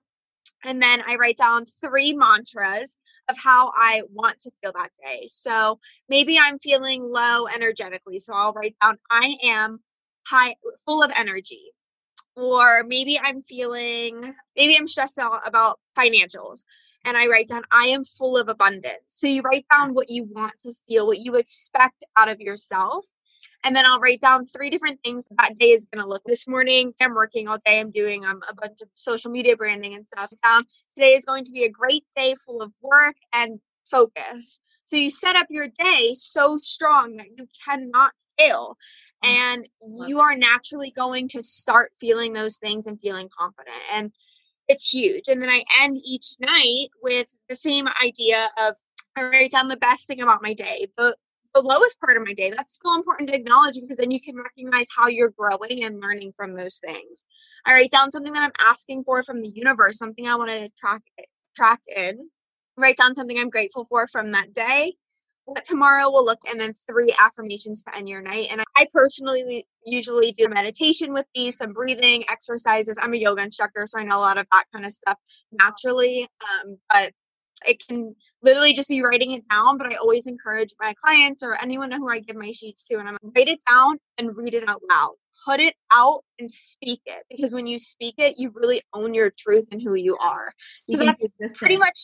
[0.64, 2.98] And then I write down three mantras
[3.30, 5.28] of how I want to feel that day.
[5.28, 5.80] So
[6.10, 8.20] maybe I'm feeling low energetically.
[8.20, 9.80] So I'll write down, I am
[10.28, 10.56] high,
[10.86, 11.72] full of energy.
[12.36, 16.64] Or maybe I'm feeling, maybe I'm stressed out about financials.
[17.06, 19.04] And I write down, I am full of abundance.
[19.08, 23.06] So you write down what you want to feel, what you expect out of yourself.
[23.64, 26.24] And then I'll write down three different things that day is going to look.
[26.26, 27.80] This morning, I'm working all day.
[27.80, 30.32] I'm doing um, a bunch of social media branding and stuff.
[30.44, 34.60] Down today is going to be a great day full of work and focus.
[34.84, 38.78] So you set up your day so strong that you cannot fail.
[39.24, 39.68] Mm, and
[40.08, 43.82] you are naturally going to start feeling those things and feeling confident.
[43.92, 44.12] And
[44.68, 45.28] it's huge.
[45.28, 48.76] And then I end each night with the same idea of
[49.16, 51.16] I write down the best thing about my day, the
[51.54, 52.50] the lowest part of my day.
[52.50, 56.34] That's still important to acknowledge because then you can recognize how you're growing and learning
[56.36, 57.26] from those things.
[57.66, 60.70] I write down something that I'm asking for from the universe, something I want to
[60.78, 61.02] track
[61.56, 62.30] track in.
[62.78, 64.96] Write down something I'm grateful for from that day.
[65.46, 68.48] What tomorrow will look, and then three affirmations to end your night.
[68.52, 72.98] And I personally usually do meditation with these, some breathing exercises.
[73.02, 75.18] I'm a yoga instructor, so I know a lot of that kind of stuff
[75.52, 76.28] naturally.
[76.42, 77.14] Um, but
[77.68, 81.56] it can literally just be writing it down, but I always encourage my clients or
[81.62, 84.68] anyone who I give my sheets to, and I'm write it down and read it
[84.68, 85.14] out loud.
[85.46, 89.32] put it out and speak it because when you speak it, you really own your
[89.38, 90.54] truth and who you are.
[90.90, 92.00] So Being that's pretty much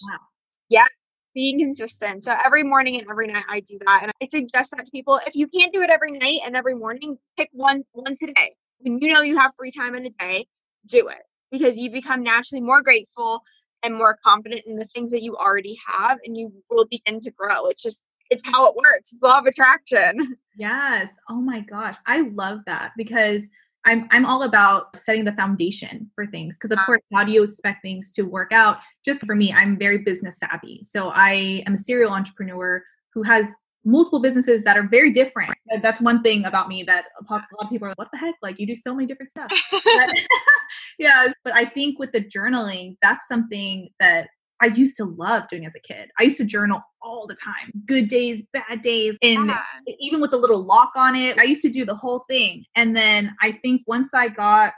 [0.69, 0.87] yeah,
[1.33, 2.23] being consistent.
[2.23, 3.99] So every morning and every night I do that.
[4.03, 5.19] And I suggest that to people.
[5.25, 8.55] If you can't do it every night and every morning, pick one once a day.
[8.79, 10.47] When you know you have free time in a day,
[10.87, 13.43] do it because you become naturally more grateful
[13.83, 17.31] and more confident in the things that you already have and you will begin to
[17.31, 17.67] grow.
[17.67, 19.17] It's just it's how it works.
[19.21, 20.35] Law of attraction.
[20.55, 21.09] Yes.
[21.29, 21.95] Oh my gosh.
[22.05, 23.47] I love that because
[23.85, 26.85] I'm I'm all about setting the foundation for things because of Yeah.
[26.85, 28.77] course how do you expect things to work out?
[29.03, 30.81] Just for me, I'm very business savvy.
[30.83, 35.51] So I am a serial entrepreneur who has multiple businesses that are very different.
[35.81, 38.35] That's one thing about me that a lot of people are like, what the heck?
[38.43, 39.51] Like you do so many different stuff.
[39.71, 40.13] But-
[40.99, 44.27] yes, but I think with the journaling, that's something that
[44.61, 46.11] I used to love doing as a kid.
[46.19, 47.71] I used to journal all the time.
[47.85, 49.63] Good days, bad days, and Yeah.
[49.99, 51.39] even with a little lock on it.
[51.39, 52.65] I used to do the whole thing.
[52.75, 54.73] And then I think once I got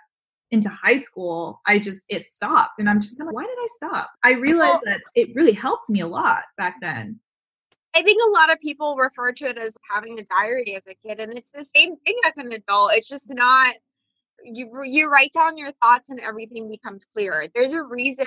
[0.51, 2.79] into high school, I just it stopped.
[2.79, 4.11] And I'm just kind of like, why did I stop?
[4.23, 7.19] I realized that it really helped me a lot back then.
[7.95, 10.95] I think a lot of people refer to it as having a diary as a
[10.95, 12.93] kid, and it's the same thing as an adult.
[12.93, 13.75] It's just not
[14.43, 14.83] you.
[14.83, 17.45] You write down your thoughts, and everything becomes clearer.
[17.53, 18.25] There's a reason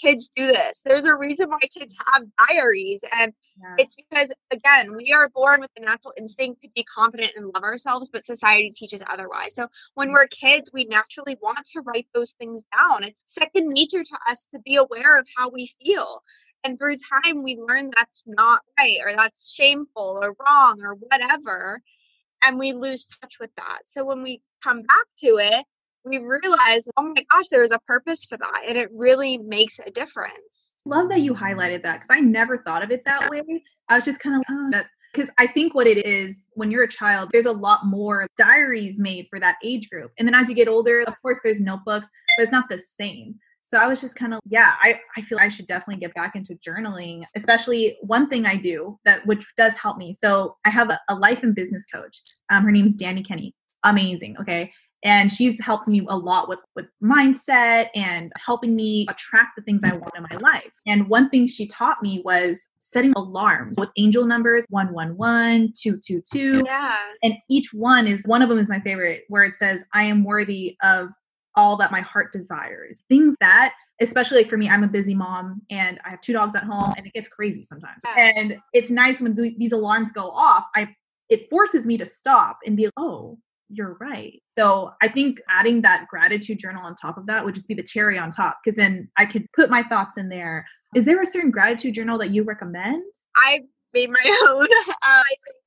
[0.00, 0.82] kids do this.
[0.84, 3.32] There's a reason why kids have diaries, and
[3.78, 7.62] it's because again, we are born with the natural instinct to be confident and love
[7.62, 9.54] ourselves, but society teaches otherwise.
[9.54, 10.14] So when mm-hmm.
[10.14, 13.04] we're kids, we naturally want to write those things down.
[13.04, 16.22] It's second nature to us to be aware of how we feel.
[16.64, 21.80] And through time, we learn that's not right or that's shameful or wrong or whatever.
[22.44, 23.80] And we lose touch with that.
[23.84, 25.64] So when we come back to it,
[26.06, 28.62] we realize, oh my gosh, there was a purpose for that.
[28.66, 30.72] And it really makes a difference.
[30.84, 33.42] love that you highlighted that because I never thought of it that way.
[33.88, 36.70] I was just kind of like, oh, that because I think what it is when
[36.70, 40.12] you're a child, there's a lot more diaries made for that age group.
[40.18, 43.36] And then as you get older, of course, there's notebooks, but it's not the same.
[43.62, 46.36] So I was just kind of, yeah, I, I feel I should definitely get back
[46.36, 50.12] into journaling, especially one thing I do that which does help me.
[50.12, 52.20] So I have a, a life and business coach.
[52.50, 53.54] Um, her name is Danny Kenny.
[53.82, 54.36] Amazing.
[54.38, 54.70] Okay
[55.04, 59.84] and she's helped me a lot with with mindset and helping me attract the things
[59.84, 60.72] I want in my life.
[60.86, 66.96] And one thing she taught me was setting alarms with angel numbers 111, 222, Yeah.
[67.22, 70.24] and each one is one of them is my favorite where it says I am
[70.24, 71.08] worthy of
[71.56, 73.02] all that my heart desires.
[73.08, 76.54] Things that especially like for me I'm a busy mom and I have two dogs
[76.54, 78.02] at home and it gets crazy sometimes.
[78.04, 78.32] Yeah.
[78.36, 80.64] And it's nice when th- these alarms go off.
[80.74, 80.94] I
[81.28, 84.42] it forces me to stop and be like, "Oh, you're right.
[84.56, 87.82] So I think adding that gratitude journal on top of that would just be the
[87.82, 90.66] cherry on top because then I could put my thoughts in there.
[90.94, 93.02] Is there a certain gratitude journal that you recommend?
[93.36, 93.60] I
[93.92, 94.66] made my own.
[95.02, 95.22] Uh,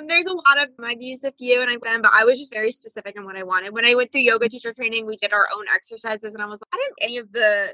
[0.08, 2.54] there's a lot of I've used a few and I've done, but I was just
[2.54, 3.74] very specific on what I wanted.
[3.74, 6.62] When I went through yoga teacher training, we did our own exercises, and I was
[6.62, 7.74] like, I didn't any of the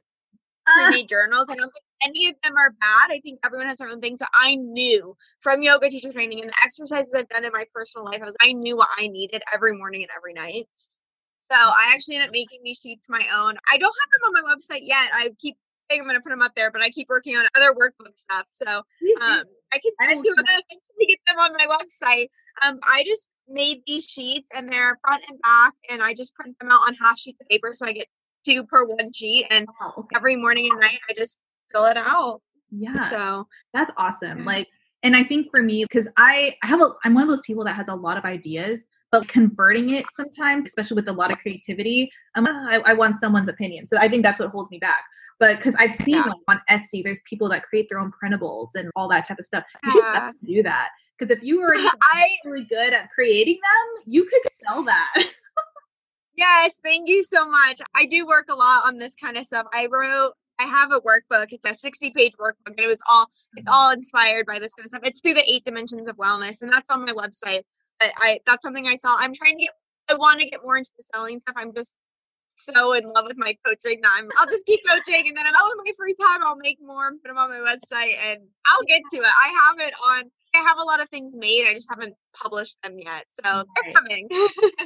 [0.68, 1.48] Uh, pre-made journals.
[1.50, 3.12] I don't think any of them are bad.
[3.12, 4.18] I think everyone has their own thing.
[4.18, 8.06] So I knew from yoga teacher training and the exercises I've done in my personal
[8.06, 10.68] life, I was I knew what I needed every morning and every night.
[11.52, 13.56] So I actually ended up making these sheets my own.
[13.72, 15.10] I don't have them on my website yet.
[15.14, 15.56] I keep
[15.90, 18.18] saying I'm going to put them up there, but I keep working on other workbook
[18.18, 18.48] stuff.
[18.50, 18.66] So
[19.22, 22.30] um, I can send you to get them on my website.
[22.66, 26.56] Um, I just made these sheets and they're front and back, and I just print
[26.60, 28.08] them out on half sheets of paper, so I get
[28.44, 29.46] two per one sheet.
[29.52, 30.16] And Wow, okay.
[30.16, 31.40] every morning and night, I just
[31.76, 32.42] fill it out.
[32.72, 34.40] yeah, So that's awesome.
[34.40, 34.46] Yeah.
[34.46, 34.68] Like,
[35.04, 37.64] and I think for me, because I, I have a, I'm one of those people
[37.66, 41.38] that has a lot of ideas, but converting it sometimes, especially with a lot of
[41.38, 43.86] creativity, I'm, "Ah, I, I want someone's opinion.
[43.86, 45.04] So I think that's what holds me back.
[45.40, 46.24] But because I've seen Yeah.
[46.24, 49.46] like on Etsy, there's people that create their own printables and all that type of
[49.46, 49.64] stuff.
[49.84, 50.90] You should do that.
[51.18, 55.14] Because if you were I really good at creating them, you could sell that.
[56.36, 57.82] yes, thank you so much.
[57.96, 59.68] I do work a lot on this kind of stuff.
[59.74, 60.34] I wrote.
[60.60, 61.48] I have a workbook.
[61.52, 64.86] It's a 60 page workbook, and it was all it's all inspired by this kind
[64.86, 65.02] of stuff.
[65.04, 67.64] It's through the eight dimensions of wellness, and that's on my website.
[68.00, 69.16] But I that's something I saw.
[69.18, 69.72] I'm trying to get.
[70.10, 71.56] I want to get more into the selling stuff.
[71.58, 71.98] I'm just
[72.58, 74.30] so in love with my coaching that I'm.
[74.38, 77.22] I'll just keep coaching, and then I'll in my free time I'll make more and
[77.22, 79.24] put them on my website, and I'll get to it.
[79.26, 80.32] I have it on.
[80.56, 81.66] I have a lot of things made.
[81.68, 83.66] I just haven't published them yet, so Right.
[83.84, 84.28] they're coming.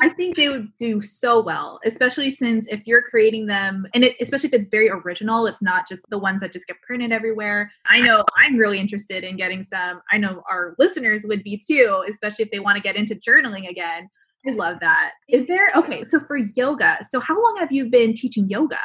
[0.02, 4.16] I think they would do so well, especially since if you're creating them, and it,
[4.22, 7.72] especially if it's very original, it's not just the ones that just get printed everywhere.
[7.86, 10.02] I know I'm really interested in getting some.
[10.12, 13.70] I know our listeners would be too, especially if they want to get into journaling
[13.70, 14.10] again.
[14.48, 15.12] I love that.
[15.28, 16.02] Is there okay?
[16.04, 18.80] So for yoga, so how long have you been teaching yoga?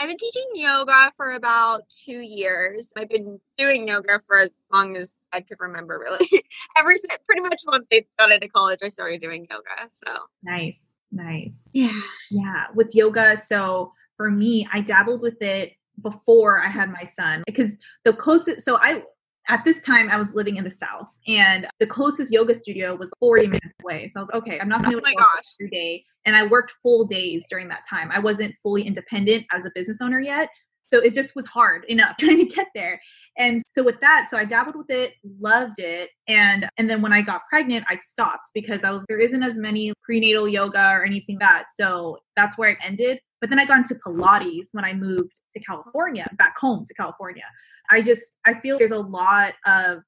[0.00, 2.92] I've been teaching yoga for about two years.
[2.96, 6.26] I've been doing yoga for as long as I could remember, really.
[6.76, 9.88] Ever since pretty much once I got into college, I started doing yoga.
[9.88, 10.96] So Nice.
[11.12, 11.70] Nice.
[11.72, 12.00] Yeah.
[12.30, 12.66] Yeah.
[12.74, 17.78] With yoga, so for me, I dabbled with it before I had my son because
[18.04, 19.04] the closest, so I,
[19.48, 23.12] at this time I was living in the South and the closest yoga studio was
[23.20, 24.08] 40 minutes away.
[24.08, 25.54] So I was okay, I'm not gonna Oh my go gosh.
[25.60, 26.04] every day.
[26.24, 28.10] And I worked full days during that time.
[28.10, 30.48] I wasn't fully independent as a business owner yet.
[30.94, 33.00] So it just was hard enough trying to get there.
[33.36, 36.10] And so with that, so I dabbled with it, loved it.
[36.28, 39.58] And and then when I got pregnant, I stopped because I was there isn't as
[39.58, 41.64] many prenatal yoga or anything that.
[41.74, 43.18] So that's where it ended.
[43.40, 47.44] But then I got into Pilates when I moved to California, back home to California.
[47.90, 49.98] I just I feel there's a lot of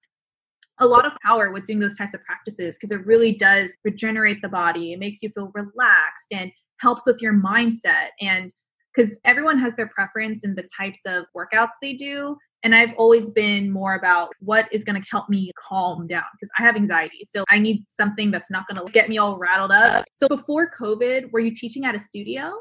[0.78, 4.40] a lot of power with doing those types of practices because it really does regenerate
[4.40, 4.92] the body.
[4.92, 8.52] It makes you feel relaxed and helps with your mindset and
[8.96, 13.30] because everyone has their preference in the types of workouts they do and I've always
[13.30, 17.24] been more about what is going to help me calm down because I have anxiety.
[17.24, 20.04] So I need something that's not going to get me all rattled up.
[20.12, 22.52] So before COVID, were you teaching at a studio?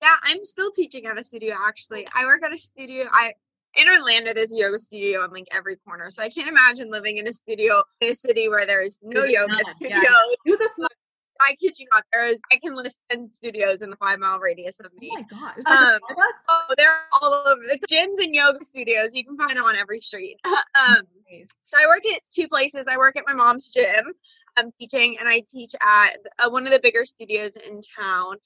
[0.00, 2.06] Yeah, I'm still teaching at a studio actually.
[2.14, 3.08] I work at a studio.
[3.12, 3.34] I
[3.76, 6.08] in Orlando there's a yoga studio on like every corner.
[6.08, 9.52] So I can't imagine living in a studio in a city where there's no yoga
[9.60, 10.00] studios.
[10.02, 10.10] yeah.
[10.46, 10.88] It was a small,
[11.46, 14.38] I kid you not, there is I can list ten studios in the five mile
[14.38, 15.10] radius of me.
[15.12, 15.54] oh my gosh.
[15.58, 16.00] It's like Um,
[16.48, 17.60] Oh, they're all over.
[17.62, 19.14] The gyms and yoga studios.
[19.14, 20.38] You can find them on every street.
[20.44, 21.48] um, Nice.
[21.62, 22.88] so I work at two places.
[22.88, 24.12] I work at my mom's gym.
[24.56, 28.36] I'm teaching, and I teach at uh, one of the bigger studios in town.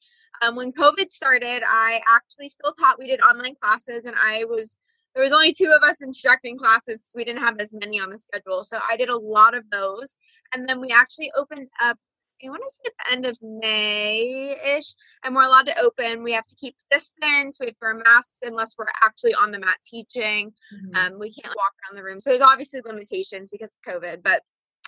[0.42, 2.98] Um, when COVID started, I actually still taught.
[2.98, 4.76] We did online classes, and I was
[5.14, 7.00] there was only two of us instructing classes.
[7.00, 9.64] 'cause we didn't have as many on the schedule, so I did a lot of
[9.70, 10.16] those.
[10.52, 11.98] And then we actually opened up.
[12.44, 16.22] I want to say at the end of May ish, and we're allowed to open.
[16.22, 17.58] We have to keep distance.
[17.58, 20.52] We have to wear masks unless we're actually on the mat teaching.
[20.72, 20.96] Mhm.
[20.96, 22.18] Um, we can't walk around the room.
[22.18, 24.42] So there's obviously limitations because of COVID, but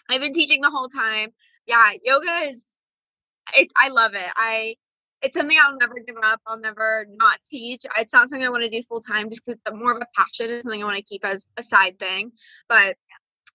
[0.08, 1.34] I've been teaching the whole time.
[1.66, 2.74] Yeah, yoga is
[3.54, 4.30] it I love it.
[4.36, 4.76] I
[5.22, 6.40] it's something I'll never give up.
[6.46, 7.84] I'll never not teach.
[7.96, 10.06] It's not something I want to do full time just because it's more of a
[10.14, 10.50] passion.
[10.50, 12.32] It's something I want to keep as a side thing.
[12.68, 12.96] But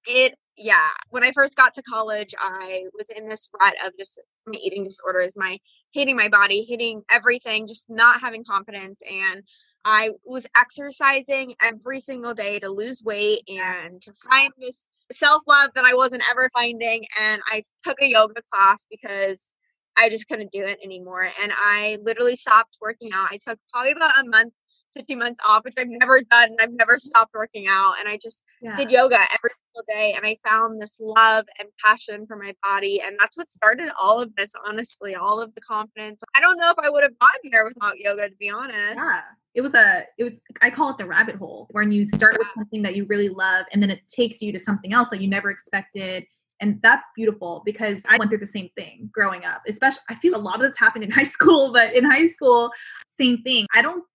[0.07, 4.19] it yeah, when I first got to college, I was in this rut of just
[4.45, 5.57] my eating disorders, my
[5.93, 9.01] hating my body, hating everything, just not having confidence.
[9.09, 9.43] And
[9.85, 15.71] I was exercising every single day to lose weight and to find this self love
[15.75, 17.05] that I wasn't ever finding.
[17.19, 19.53] And I took a yoga class because
[19.97, 21.27] I just couldn't do it anymore.
[21.41, 23.29] And I literally stopped working out.
[23.31, 24.53] I took probably about a month
[24.93, 26.49] to two months off, which I've never done.
[26.59, 27.95] I've never stopped working out.
[27.99, 28.75] And I just Yeah.
[28.75, 33.01] did yoga every single day and I found this love and passion for my body.
[33.01, 36.21] And that's what started all of this, honestly, all of the confidence.
[36.35, 38.97] I don't know if I would have gotten there without yoga, to be honest.
[38.97, 39.21] Yeah.
[39.53, 42.47] It was a it was I call it the rabbit hole when you start with
[42.55, 45.27] something that you really love and then it takes you to something else that you
[45.27, 46.25] never expected.
[46.61, 49.63] And that's beautiful because I went through the same thing growing up.
[49.67, 52.71] Especially I feel a lot of this happened in high school, but in high school,
[53.09, 53.65] same thing.
[53.75, 54.05] I don't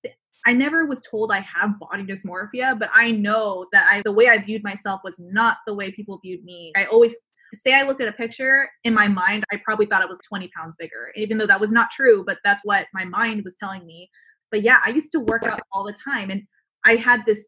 [0.47, 4.29] I never was told I have body dysmorphia, but I know that I the way
[4.29, 6.73] I viewed myself was not the way people viewed me.
[6.77, 7.17] I always
[7.53, 10.49] say I looked at a picture in my mind, I probably thought it was 20
[10.57, 13.85] pounds bigger, even though that was not true, but that's what my mind was telling
[13.87, 14.09] me.
[14.53, 16.43] But yeah, I used to work out all the time and
[16.85, 17.47] I had this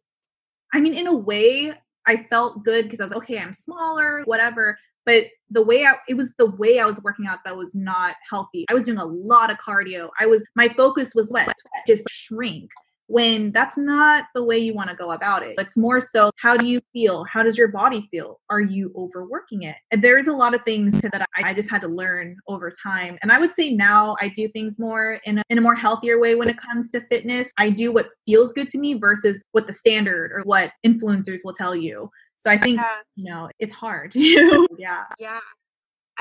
[0.75, 1.73] I mean, in a way,
[2.07, 4.77] I felt good because I was okay, I'm smaller, whatever.
[5.07, 8.17] But the way I, it was the way I was working out that was not
[8.29, 8.67] healthy.
[8.69, 10.11] I was doing a lot of cardio.
[10.21, 11.51] I was, my focus was sweat,
[11.87, 12.71] just shrink
[13.09, 15.55] when that's not the way you want to go about it.
[15.59, 17.25] It's more so how do you feel?
[17.25, 18.39] How does your body feel?
[18.51, 19.77] Are you overworking it?
[19.91, 22.71] And there's a lot of things to that I, I just had to learn over
[22.71, 23.19] time.
[23.23, 26.21] And I would say now I do things more in a, in a more healthier
[26.21, 27.51] way when it comes to fitness.
[27.57, 31.55] I do what feels good to me versus what the standard or what influencers will
[31.55, 32.11] tell you.
[32.37, 32.97] So I think, Yeah.
[33.17, 34.13] you know, it's hard.
[34.15, 35.05] yeah.
[35.19, 35.41] Yeah.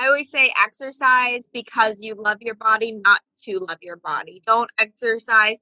[0.00, 4.40] I always say exercise because you love your body, not to love your body.
[4.46, 5.58] Don't exercise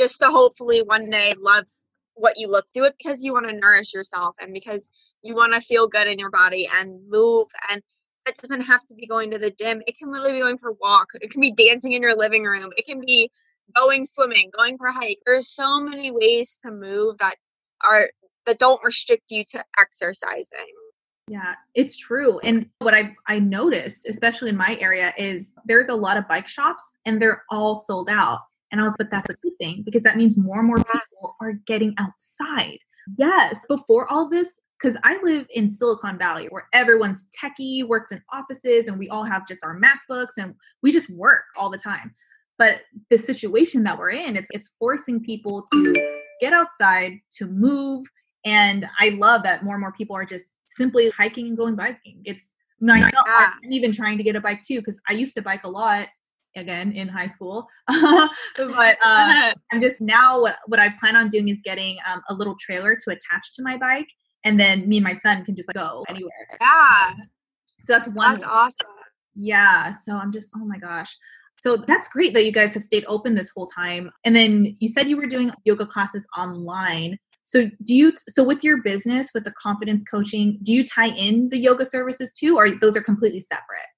[0.00, 1.66] just to hopefully one day love
[2.14, 2.64] what you look.
[2.72, 4.88] Do it because you want to nourish yourself and because
[5.22, 7.48] you want to feel good in your body and move.
[7.70, 7.82] And
[8.24, 9.82] that doesn't have to be going to the gym.
[9.86, 11.08] It can literally be going for a walk.
[11.20, 12.70] It can be dancing in your living room.
[12.78, 13.30] It can be
[13.76, 15.18] going swimming, going for a hike.
[15.26, 17.36] There's so many ways to move that
[17.84, 18.08] are
[18.46, 20.66] that don't restrict you to exercising.
[21.28, 22.38] Yeah, it's true.
[22.40, 26.48] And what I I noticed, especially in my area, is there's a lot of bike
[26.48, 28.40] shops and they're all sold out.
[28.70, 31.36] And I was, but that's a good thing because that means more and more people
[31.40, 32.78] are getting outside.
[33.16, 38.22] Yes, before all this, because I live in Silicon Valley where everyone's techie, works in
[38.32, 42.14] offices, and we all have just our MacBooks and we just work all the time.
[42.58, 45.94] But the situation that we're in, it's it's forcing people to
[46.40, 48.06] get outside, to move,
[48.44, 52.20] and I love that more and more people are just simply hiking and going biking.
[52.24, 52.54] It's.
[53.62, 56.08] I'm even trying to get a bike too because I used to bike a lot
[56.56, 57.68] again in high school.
[58.56, 62.34] But uh, i'm just now what, what i plan on doing is getting um, a
[62.34, 64.08] little trailer to attach to my bike
[64.44, 66.30] and then me and my son can just like, go anywhere.
[66.60, 67.12] Yeah.
[67.82, 68.86] So that's one that's awesome.
[69.34, 71.16] Yeah so i'm just oh my gosh.
[71.60, 74.10] So that's great that you guys have stayed open this whole time.
[74.24, 77.18] And then you said you were doing yoga classes online.
[77.44, 81.48] So do you so with your business with the confidence coaching do you tie in
[81.48, 83.90] the yoga services too or those are completely separate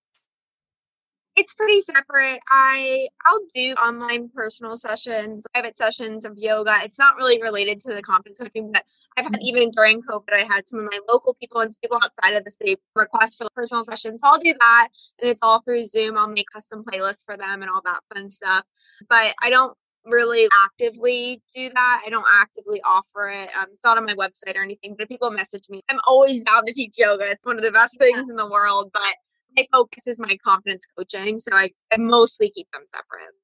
[1.42, 2.38] it's pretty separate.
[2.52, 6.76] I I'll do online personal sessions, private sessions of yoga.
[6.84, 8.84] It's not really related to the confidence coaching, but
[9.16, 12.34] I've had even during COVID, I had some of my local people and people outside
[12.34, 14.20] of the state request for personal sessions.
[14.20, 14.88] So I'll do that,
[15.20, 16.16] and it's all through Zoom.
[16.16, 18.64] I'll make custom playlists for them and all that fun stuff.
[19.08, 22.02] But I don't really actively do that.
[22.06, 23.50] I don't actively offer it.
[23.58, 24.94] Um, it's not on my website or anything.
[24.96, 27.28] But if people message me, I'm always down to teach yoga.
[27.32, 28.90] It's one of the best things in the world.
[28.92, 29.14] But
[29.56, 31.38] my focus is my confidence coaching.
[31.38, 33.34] So I, I mostly keep them separate.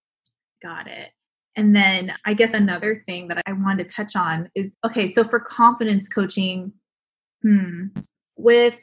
[0.63, 1.11] Got it.
[1.57, 5.25] And then I guess another thing that I wanted to touch on is okay, so
[5.25, 6.73] for confidence coaching,
[7.43, 7.87] hmm,
[8.37, 8.81] with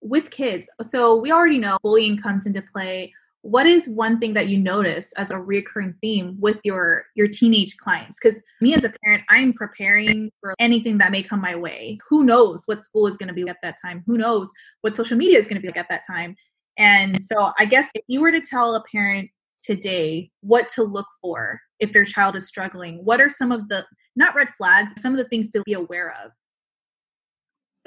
[0.00, 0.68] with kids.
[0.82, 3.12] So we already know bullying comes into play.
[3.40, 7.76] What is one thing that you notice as a recurring theme with your your teenage
[7.78, 8.18] clients?
[8.22, 11.98] Because me as a parent, I'm preparing for anything that may come my way.
[12.08, 14.04] Who knows what school is going to be at that time?
[14.06, 14.52] Who knows
[14.82, 16.36] what social media is going to be like at that time?
[16.76, 21.06] And so I guess if you were to tell a parent today what to look
[21.22, 23.84] for if their child is struggling, what are some of the
[24.16, 26.32] not red flags, some of the things to be aware of?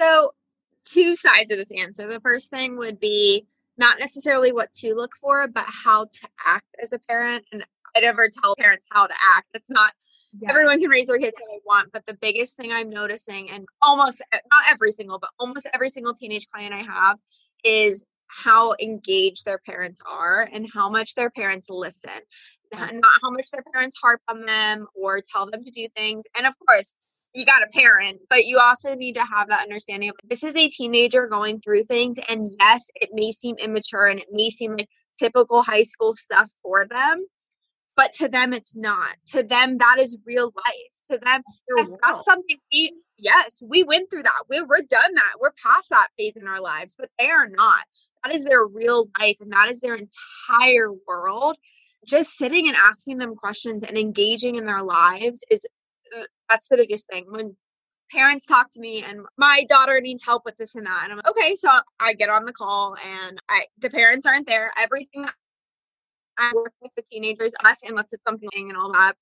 [0.00, 0.32] So,
[0.84, 2.06] two sides of this answer.
[2.06, 6.66] The first thing would be not necessarily what to look for, but how to act
[6.82, 7.44] as a parent.
[7.52, 7.64] And
[7.96, 9.48] I never tell parents how to act.
[9.54, 9.92] It's not
[10.40, 10.50] yeah.
[10.50, 13.66] everyone can raise their kids how they want, but the biggest thing I'm noticing, and
[13.82, 17.18] almost not every single, but almost every single teenage client I have,
[17.64, 22.10] is how engaged their parents are and how much their parents listen.
[22.72, 26.24] Not how much their parents harp on them or tell them to do things.
[26.36, 26.92] And of course
[27.34, 30.56] you got a parent but you also need to have that understanding of this is
[30.56, 34.72] a teenager going through things and yes it may seem immature and it may seem
[34.72, 37.26] like typical high school stuff for them
[37.98, 39.16] but to them it's not.
[39.34, 41.10] To them that is real life.
[41.10, 44.42] To them oh, yes, that's something we yes we went through that.
[44.48, 45.32] We, we're done that.
[45.40, 47.84] We're past that phase in our lives but they are not
[48.24, 51.56] that is their real life and that is their entire world.
[52.06, 55.66] Just sitting and asking them questions and engaging in their lives is
[56.16, 57.26] uh, that's the biggest thing.
[57.28, 57.56] When
[58.10, 61.18] parents talk to me and my daughter needs help with this and that and i'm
[61.18, 64.70] like okay so i get on the call and i the parents aren't there.
[64.78, 65.26] Everything
[66.38, 69.14] i work with the teenagers us unless it's something and all that.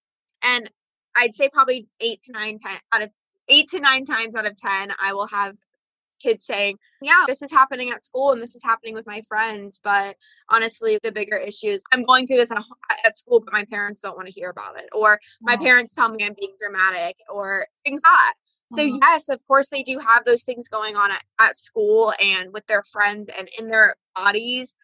[0.44, 0.70] And
[1.16, 3.10] i'd say probably eight to nine ten out of
[3.48, 5.56] eight to nine times out of ten i will have
[6.20, 9.80] kids saying, Yeah, this is happening at school and this is happening with my friends.
[9.82, 10.16] But
[10.48, 12.62] honestly, the bigger issue is I'm going through this at,
[13.04, 14.88] at school, but my parents don't want to hear about it.
[14.92, 18.34] Or my parents tell me I'm being dramatic or things like that.
[18.72, 18.98] So, mm-hmm.
[19.00, 22.66] yes, of course, they do have those things going on at, at school and with
[22.66, 24.74] their friends and in their bodies.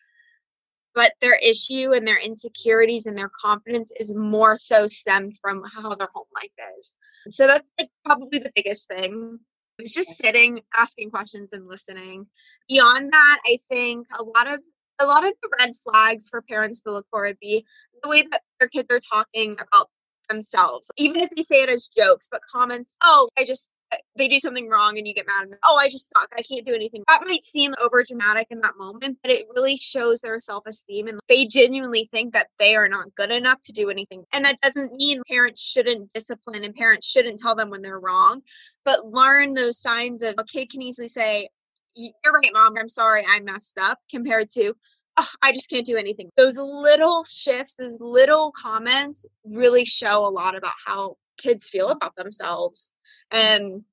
[0.95, 5.95] But their issue and their insecurities and their confidence is more so stemmed from how
[5.95, 6.97] their home life is.
[7.31, 9.41] So, that's like probably the biggest thing
[9.79, 12.27] was just sitting, asking questions and listening.
[12.69, 14.61] Beyond that, I think a lot of
[15.01, 17.65] a lot of the red flags for parents to look for would be
[18.03, 19.89] the way that their kids are talking about
[20.29, 20.91] themselves.
[20.97, 24.39] Even if they say it as jokes, but comments, oh, I just Uh, they do
[24.39, 25.59] something wrong and you get mad them.
[25.65, 26.29] Oh, I just suck.
[26.37, 27.03] I can't do anything.
[27.09, 31.09] That might seem over dramatic in that moment, but it really shows their self esteem
[31.09, 34.25] and they genuinely think that they are not good enough to do anything.
[34.33, 38.43] And that doesn't mean parents shouldn't discipline and parents shouldn't tell them when they're wrong,
[38.85, 41.49] but learn those signs of a kid can easily say,
[41.95, 42.77] You're right, mom.
[42.79, 43.25] I'm sorry.
[43.29, 44.75] I messed up compared to,
[45.17, 46.31] oh, I just can't do anything.
[46.37, 52.17] Those little shifts, those little comments really show a lot about how kids feel about
[52.17, 52.93] themselves.
[53.33, 53.85] And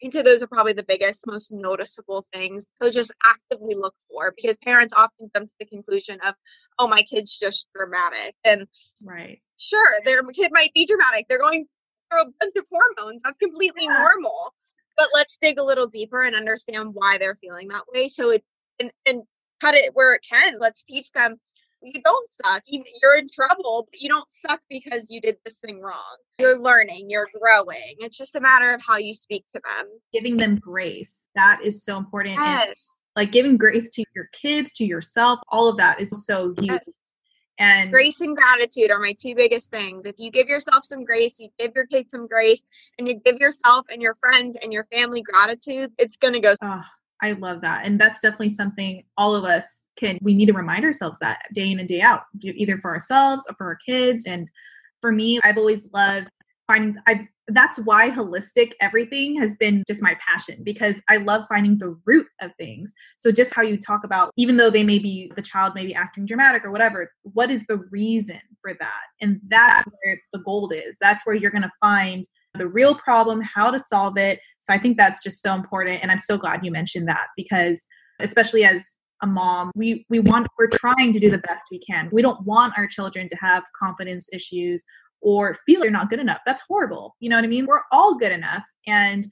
[0.00, 4.56] into those are probably the biggest, most noticeable things to just actively look for because
[4.58, 6.34] parents often come to the conclusion of,
[6.78, 8.34] oh, my kid's just dramatic.
[8.44, 8.66] And
[9.02, 9.40] right.
[9.58, 11.26] Sure, their kid might be dramatic.
[11.28, 11.66] They're going
[12.10, 13.22] through a bunch of hormones.
[13.22, 13.94] That's completely yeah.
[13.94, 14.54] normal.
[14.96, 18.08] But let's dig a little deeper and understand why they're feeling that way.
[18.08, 18.44] So it
[18.78, 19.22] and, and
[19.60, 20.58] cut it where it can.
[20.58, 21.36] Let's teach them
[21.84, 22.62] you don't suck.
[22.66, 26.16] You're in trouble, but you don't suck because you did this thing wrong.
[26.38, 27.96] You're learning, you're growing.
[27.98, 29.86] It's just a matter of how you speak to them.
[30.12, 31.28] Giving them grace.
[31.34, 32.36] That is so important.
[32.36, 33.00] Yes.
[33.16, 36.70] And like giving grace to your kids, to yourself, all of that is so huge.
[36.70, 36.98] Yes.
[37.56, 40.06] And grace and gratitude are my two biggest things.
[40.06, 42.64] If you give yourself some grace, you give your kids some grace,
[42.98, 46.54] and you give yourself and your friends and your family gratitude, it's going to go.
[46.60, 46.82] Oh,
[47.24, 47.86] I love that.
[47.86, 51.70] And that's definitely something all of us can, we need to remind ourselves that day
[51.70, 54.24] in and day out, either for ourselves or for our kids.
[54.26, 54.46] And
[55.00, 56.28] for me, I've always loved
[56.66, 61.78] finding, I've, that's why holistic everything has been just my passion because I love finding
[61.78, 62.92] the root of things.
[63.16, 65.94] So just how you talk about, even though they may be, the child may be
[65.94, 69.02] acting dramatic or whatever, what is the reason for that?
[69.22, 70.98] And that's where the gold is.
[71.00, 74.40] That's where you're going to find the real problem, how to solve it.
[74.60, 76.02] So I think that's just so important.
[76.02, 77.86] And I'm so glad you mentioned that because
[78.20, 82.08] especially as a mom, we we want we're trying to do the best we can.
[82.12, 84.84] We don't want our children to have confidence issues
[85.20, 86.40] or feel they're not good enough.
[86.44, 87.16] That's horrible.
[87.20, 87.66] You know what I mean?
[87.66, 88.62] We're all good enough.
[88.86, 89.26] And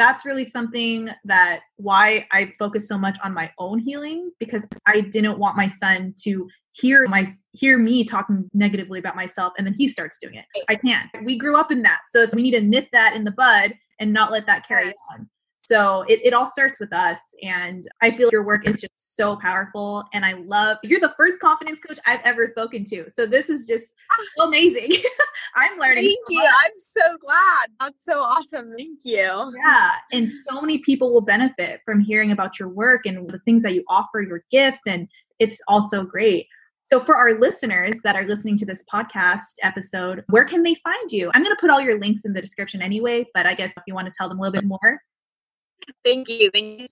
[0.00, 5.02] that's really something that why I focus so much on my own healing because I
[5.02, 9.74] didn't want my son to hear my hear me talking negatively about myself and then
[9.74, 10.44] he starts doing it.
[10.68, 11.08] I can't.
[11.24, 12.00] We grew up in that.
[12.08, 14.94] So we need to nip that in the bud and not let that carry yes.
[15.12, 15.28] on.
[15.60, 17.18] So it, it all starts with us.
[17.42, 20.04] And I feel your work is just so powerful.
[20.12, 23.08] And I love you're the first confidence coach I've ever spoken to.
[23.10, 24.24] So this is just ah.
[24.36, 24.90] so amazing.
[25.56, 26.04] I'm learning.
[26.04, 26.42] Thank so you.
[26.42, 27.68] I'm so glad.
[27.78, 28.72] That's so awesome.
[28.76, 29.52] Thank you.
[29.64, 29.90] Yeah.
[30.12, 33.74] And so many people will benefit from hearing about your work and the things that
[33.74, 34.80] you offer, your gifts.
[34.86, 35.08] And
[35.38, 36.46] it's also great.
[36.86, 41.12] So, for our listeners that are listening to this podcast episode, where can they find
[41.12, 41.30] you?
[41.34, 43.84] I'm going to put all your links in the description anyway, but I guess if
[43.86, 45.00] you want to tell them a little bit more.
[46.04, 46.50] Thank you.
[46.50, 46.86] Thank you.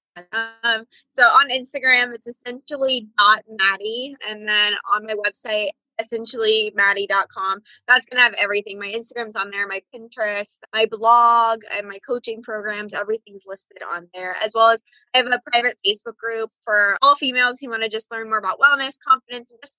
[0.62, 4.16] Um, so on Instagram, it's essentially dot Maddie.
[4.28, 7.60] And then on my website, essentially maddie.com.
[7.86, 8.78] That's going to have everything.
[8.78, 12.94] My Instagram's on there, my Pinterest, my blog, and my coaching programs.
[12.94, 14.82] Everything's listed on there, as well as
[15.14, 18.38] I have a private Facebook group for all females who want to just learn more
[18.38, 19.78] about wellness, confidence, and just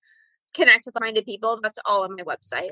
[0.53, 1.59] connect with minded people.
[1.61, 2.71] That's all on my website.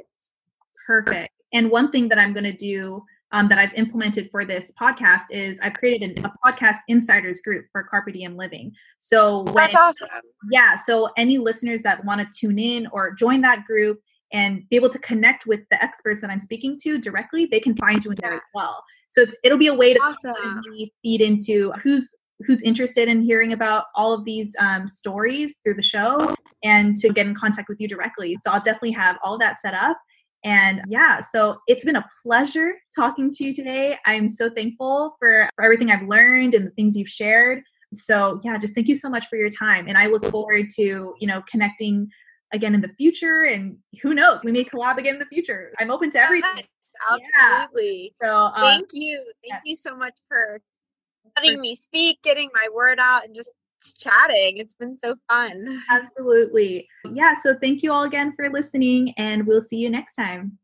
[0.85, 1.33] Perfect.
[1.53, 5.23] And one thing that I'm going to do um, that I've implemented for this podcast
[5.31, 8.71] is I've created a, a, podcast insiders group for Carpe Diem Living.
[8.99, 10.07] So when, that's awesome.
[10.51, 10.77] Yeah.
[10.77, 13.99] So any listeners that want to tune in or join that group
[14.31, 17.75] and be able to connect with the experts that I'm speaking to directly, they can
[17.75, 18.83] find you in there as well.
[19.09, 20.61] So it'll be a way to awesome.
[21.01, 22.15] feed into who's
[22.45, 27.09] who's interested in hearing about all of these um, stories through the show and to
[27.09, 28.37] get in contact with you directly.
[28.39, 29.97] So I'll definitely have all that set up
[30.43, 33.97] and yeah, so it's been a pleasure talking to you today.
[34.05, 37.63] I'm so thankful for, for everything I've learned and the things you've shared.
[37.93, 39.87] So yeah, just thank you so much for your time.
[39.87, 42.09] And I look forward to, you know, connecting
[42.53, 45.73] again in the future and who knows, we may collab again in the future.
[45.79, 46.49] I'm open to everything.
[46.55, 48.13] Yes, absolutely.
[48.21, 48.27] Yeah.
[48.27, 49.17] So um, thank you.
[49.43, 49.59] Thank yeah.
[49.65, 50.61] you so much for
[51.35, 53.53] letting me speak, getting my word out and just
[53.99, 54.57] chatting.
[54.57, 55.81] It's been so fun.
[55.89, 56.87] Absolutely.
[57.11, 57.35] Yeah.
[57.41, 60.57] So thank you all again for listening, and we'll see you next time.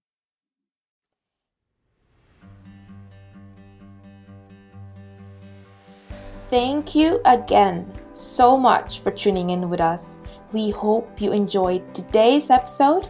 [6.50, 10.18] Thank you again so much for tuning in with us.
[10.52, 13.10] We hope you enjoyed today's episode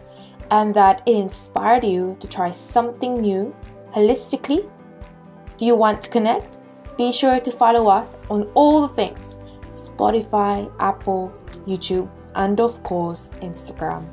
[0.50, 3.54] and that it inspired you to try something new
[3.94, 4.68] holistically.
[5.58, 6.58] Do you want to connect?
[6.96, 9.43] Be sure to follow us on all the things
[9.88, 11.34] Spotify, Apple,
[11.66, 14.04] YouTube, and of course, Instagram.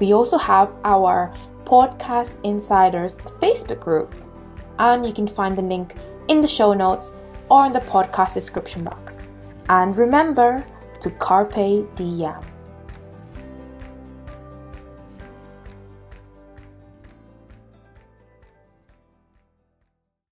[0.00, 1.34] We also have our
[1.64, 4.14] Podcast Insiders Facebook group,
[4.78, 5.94] and you can find the link
[6.28, 7.12] in the show notes
[7.48, 9.28] or in the podcast description box.
[9.68, 10.64] And remember
[11.00, 12.49] to carpe diem.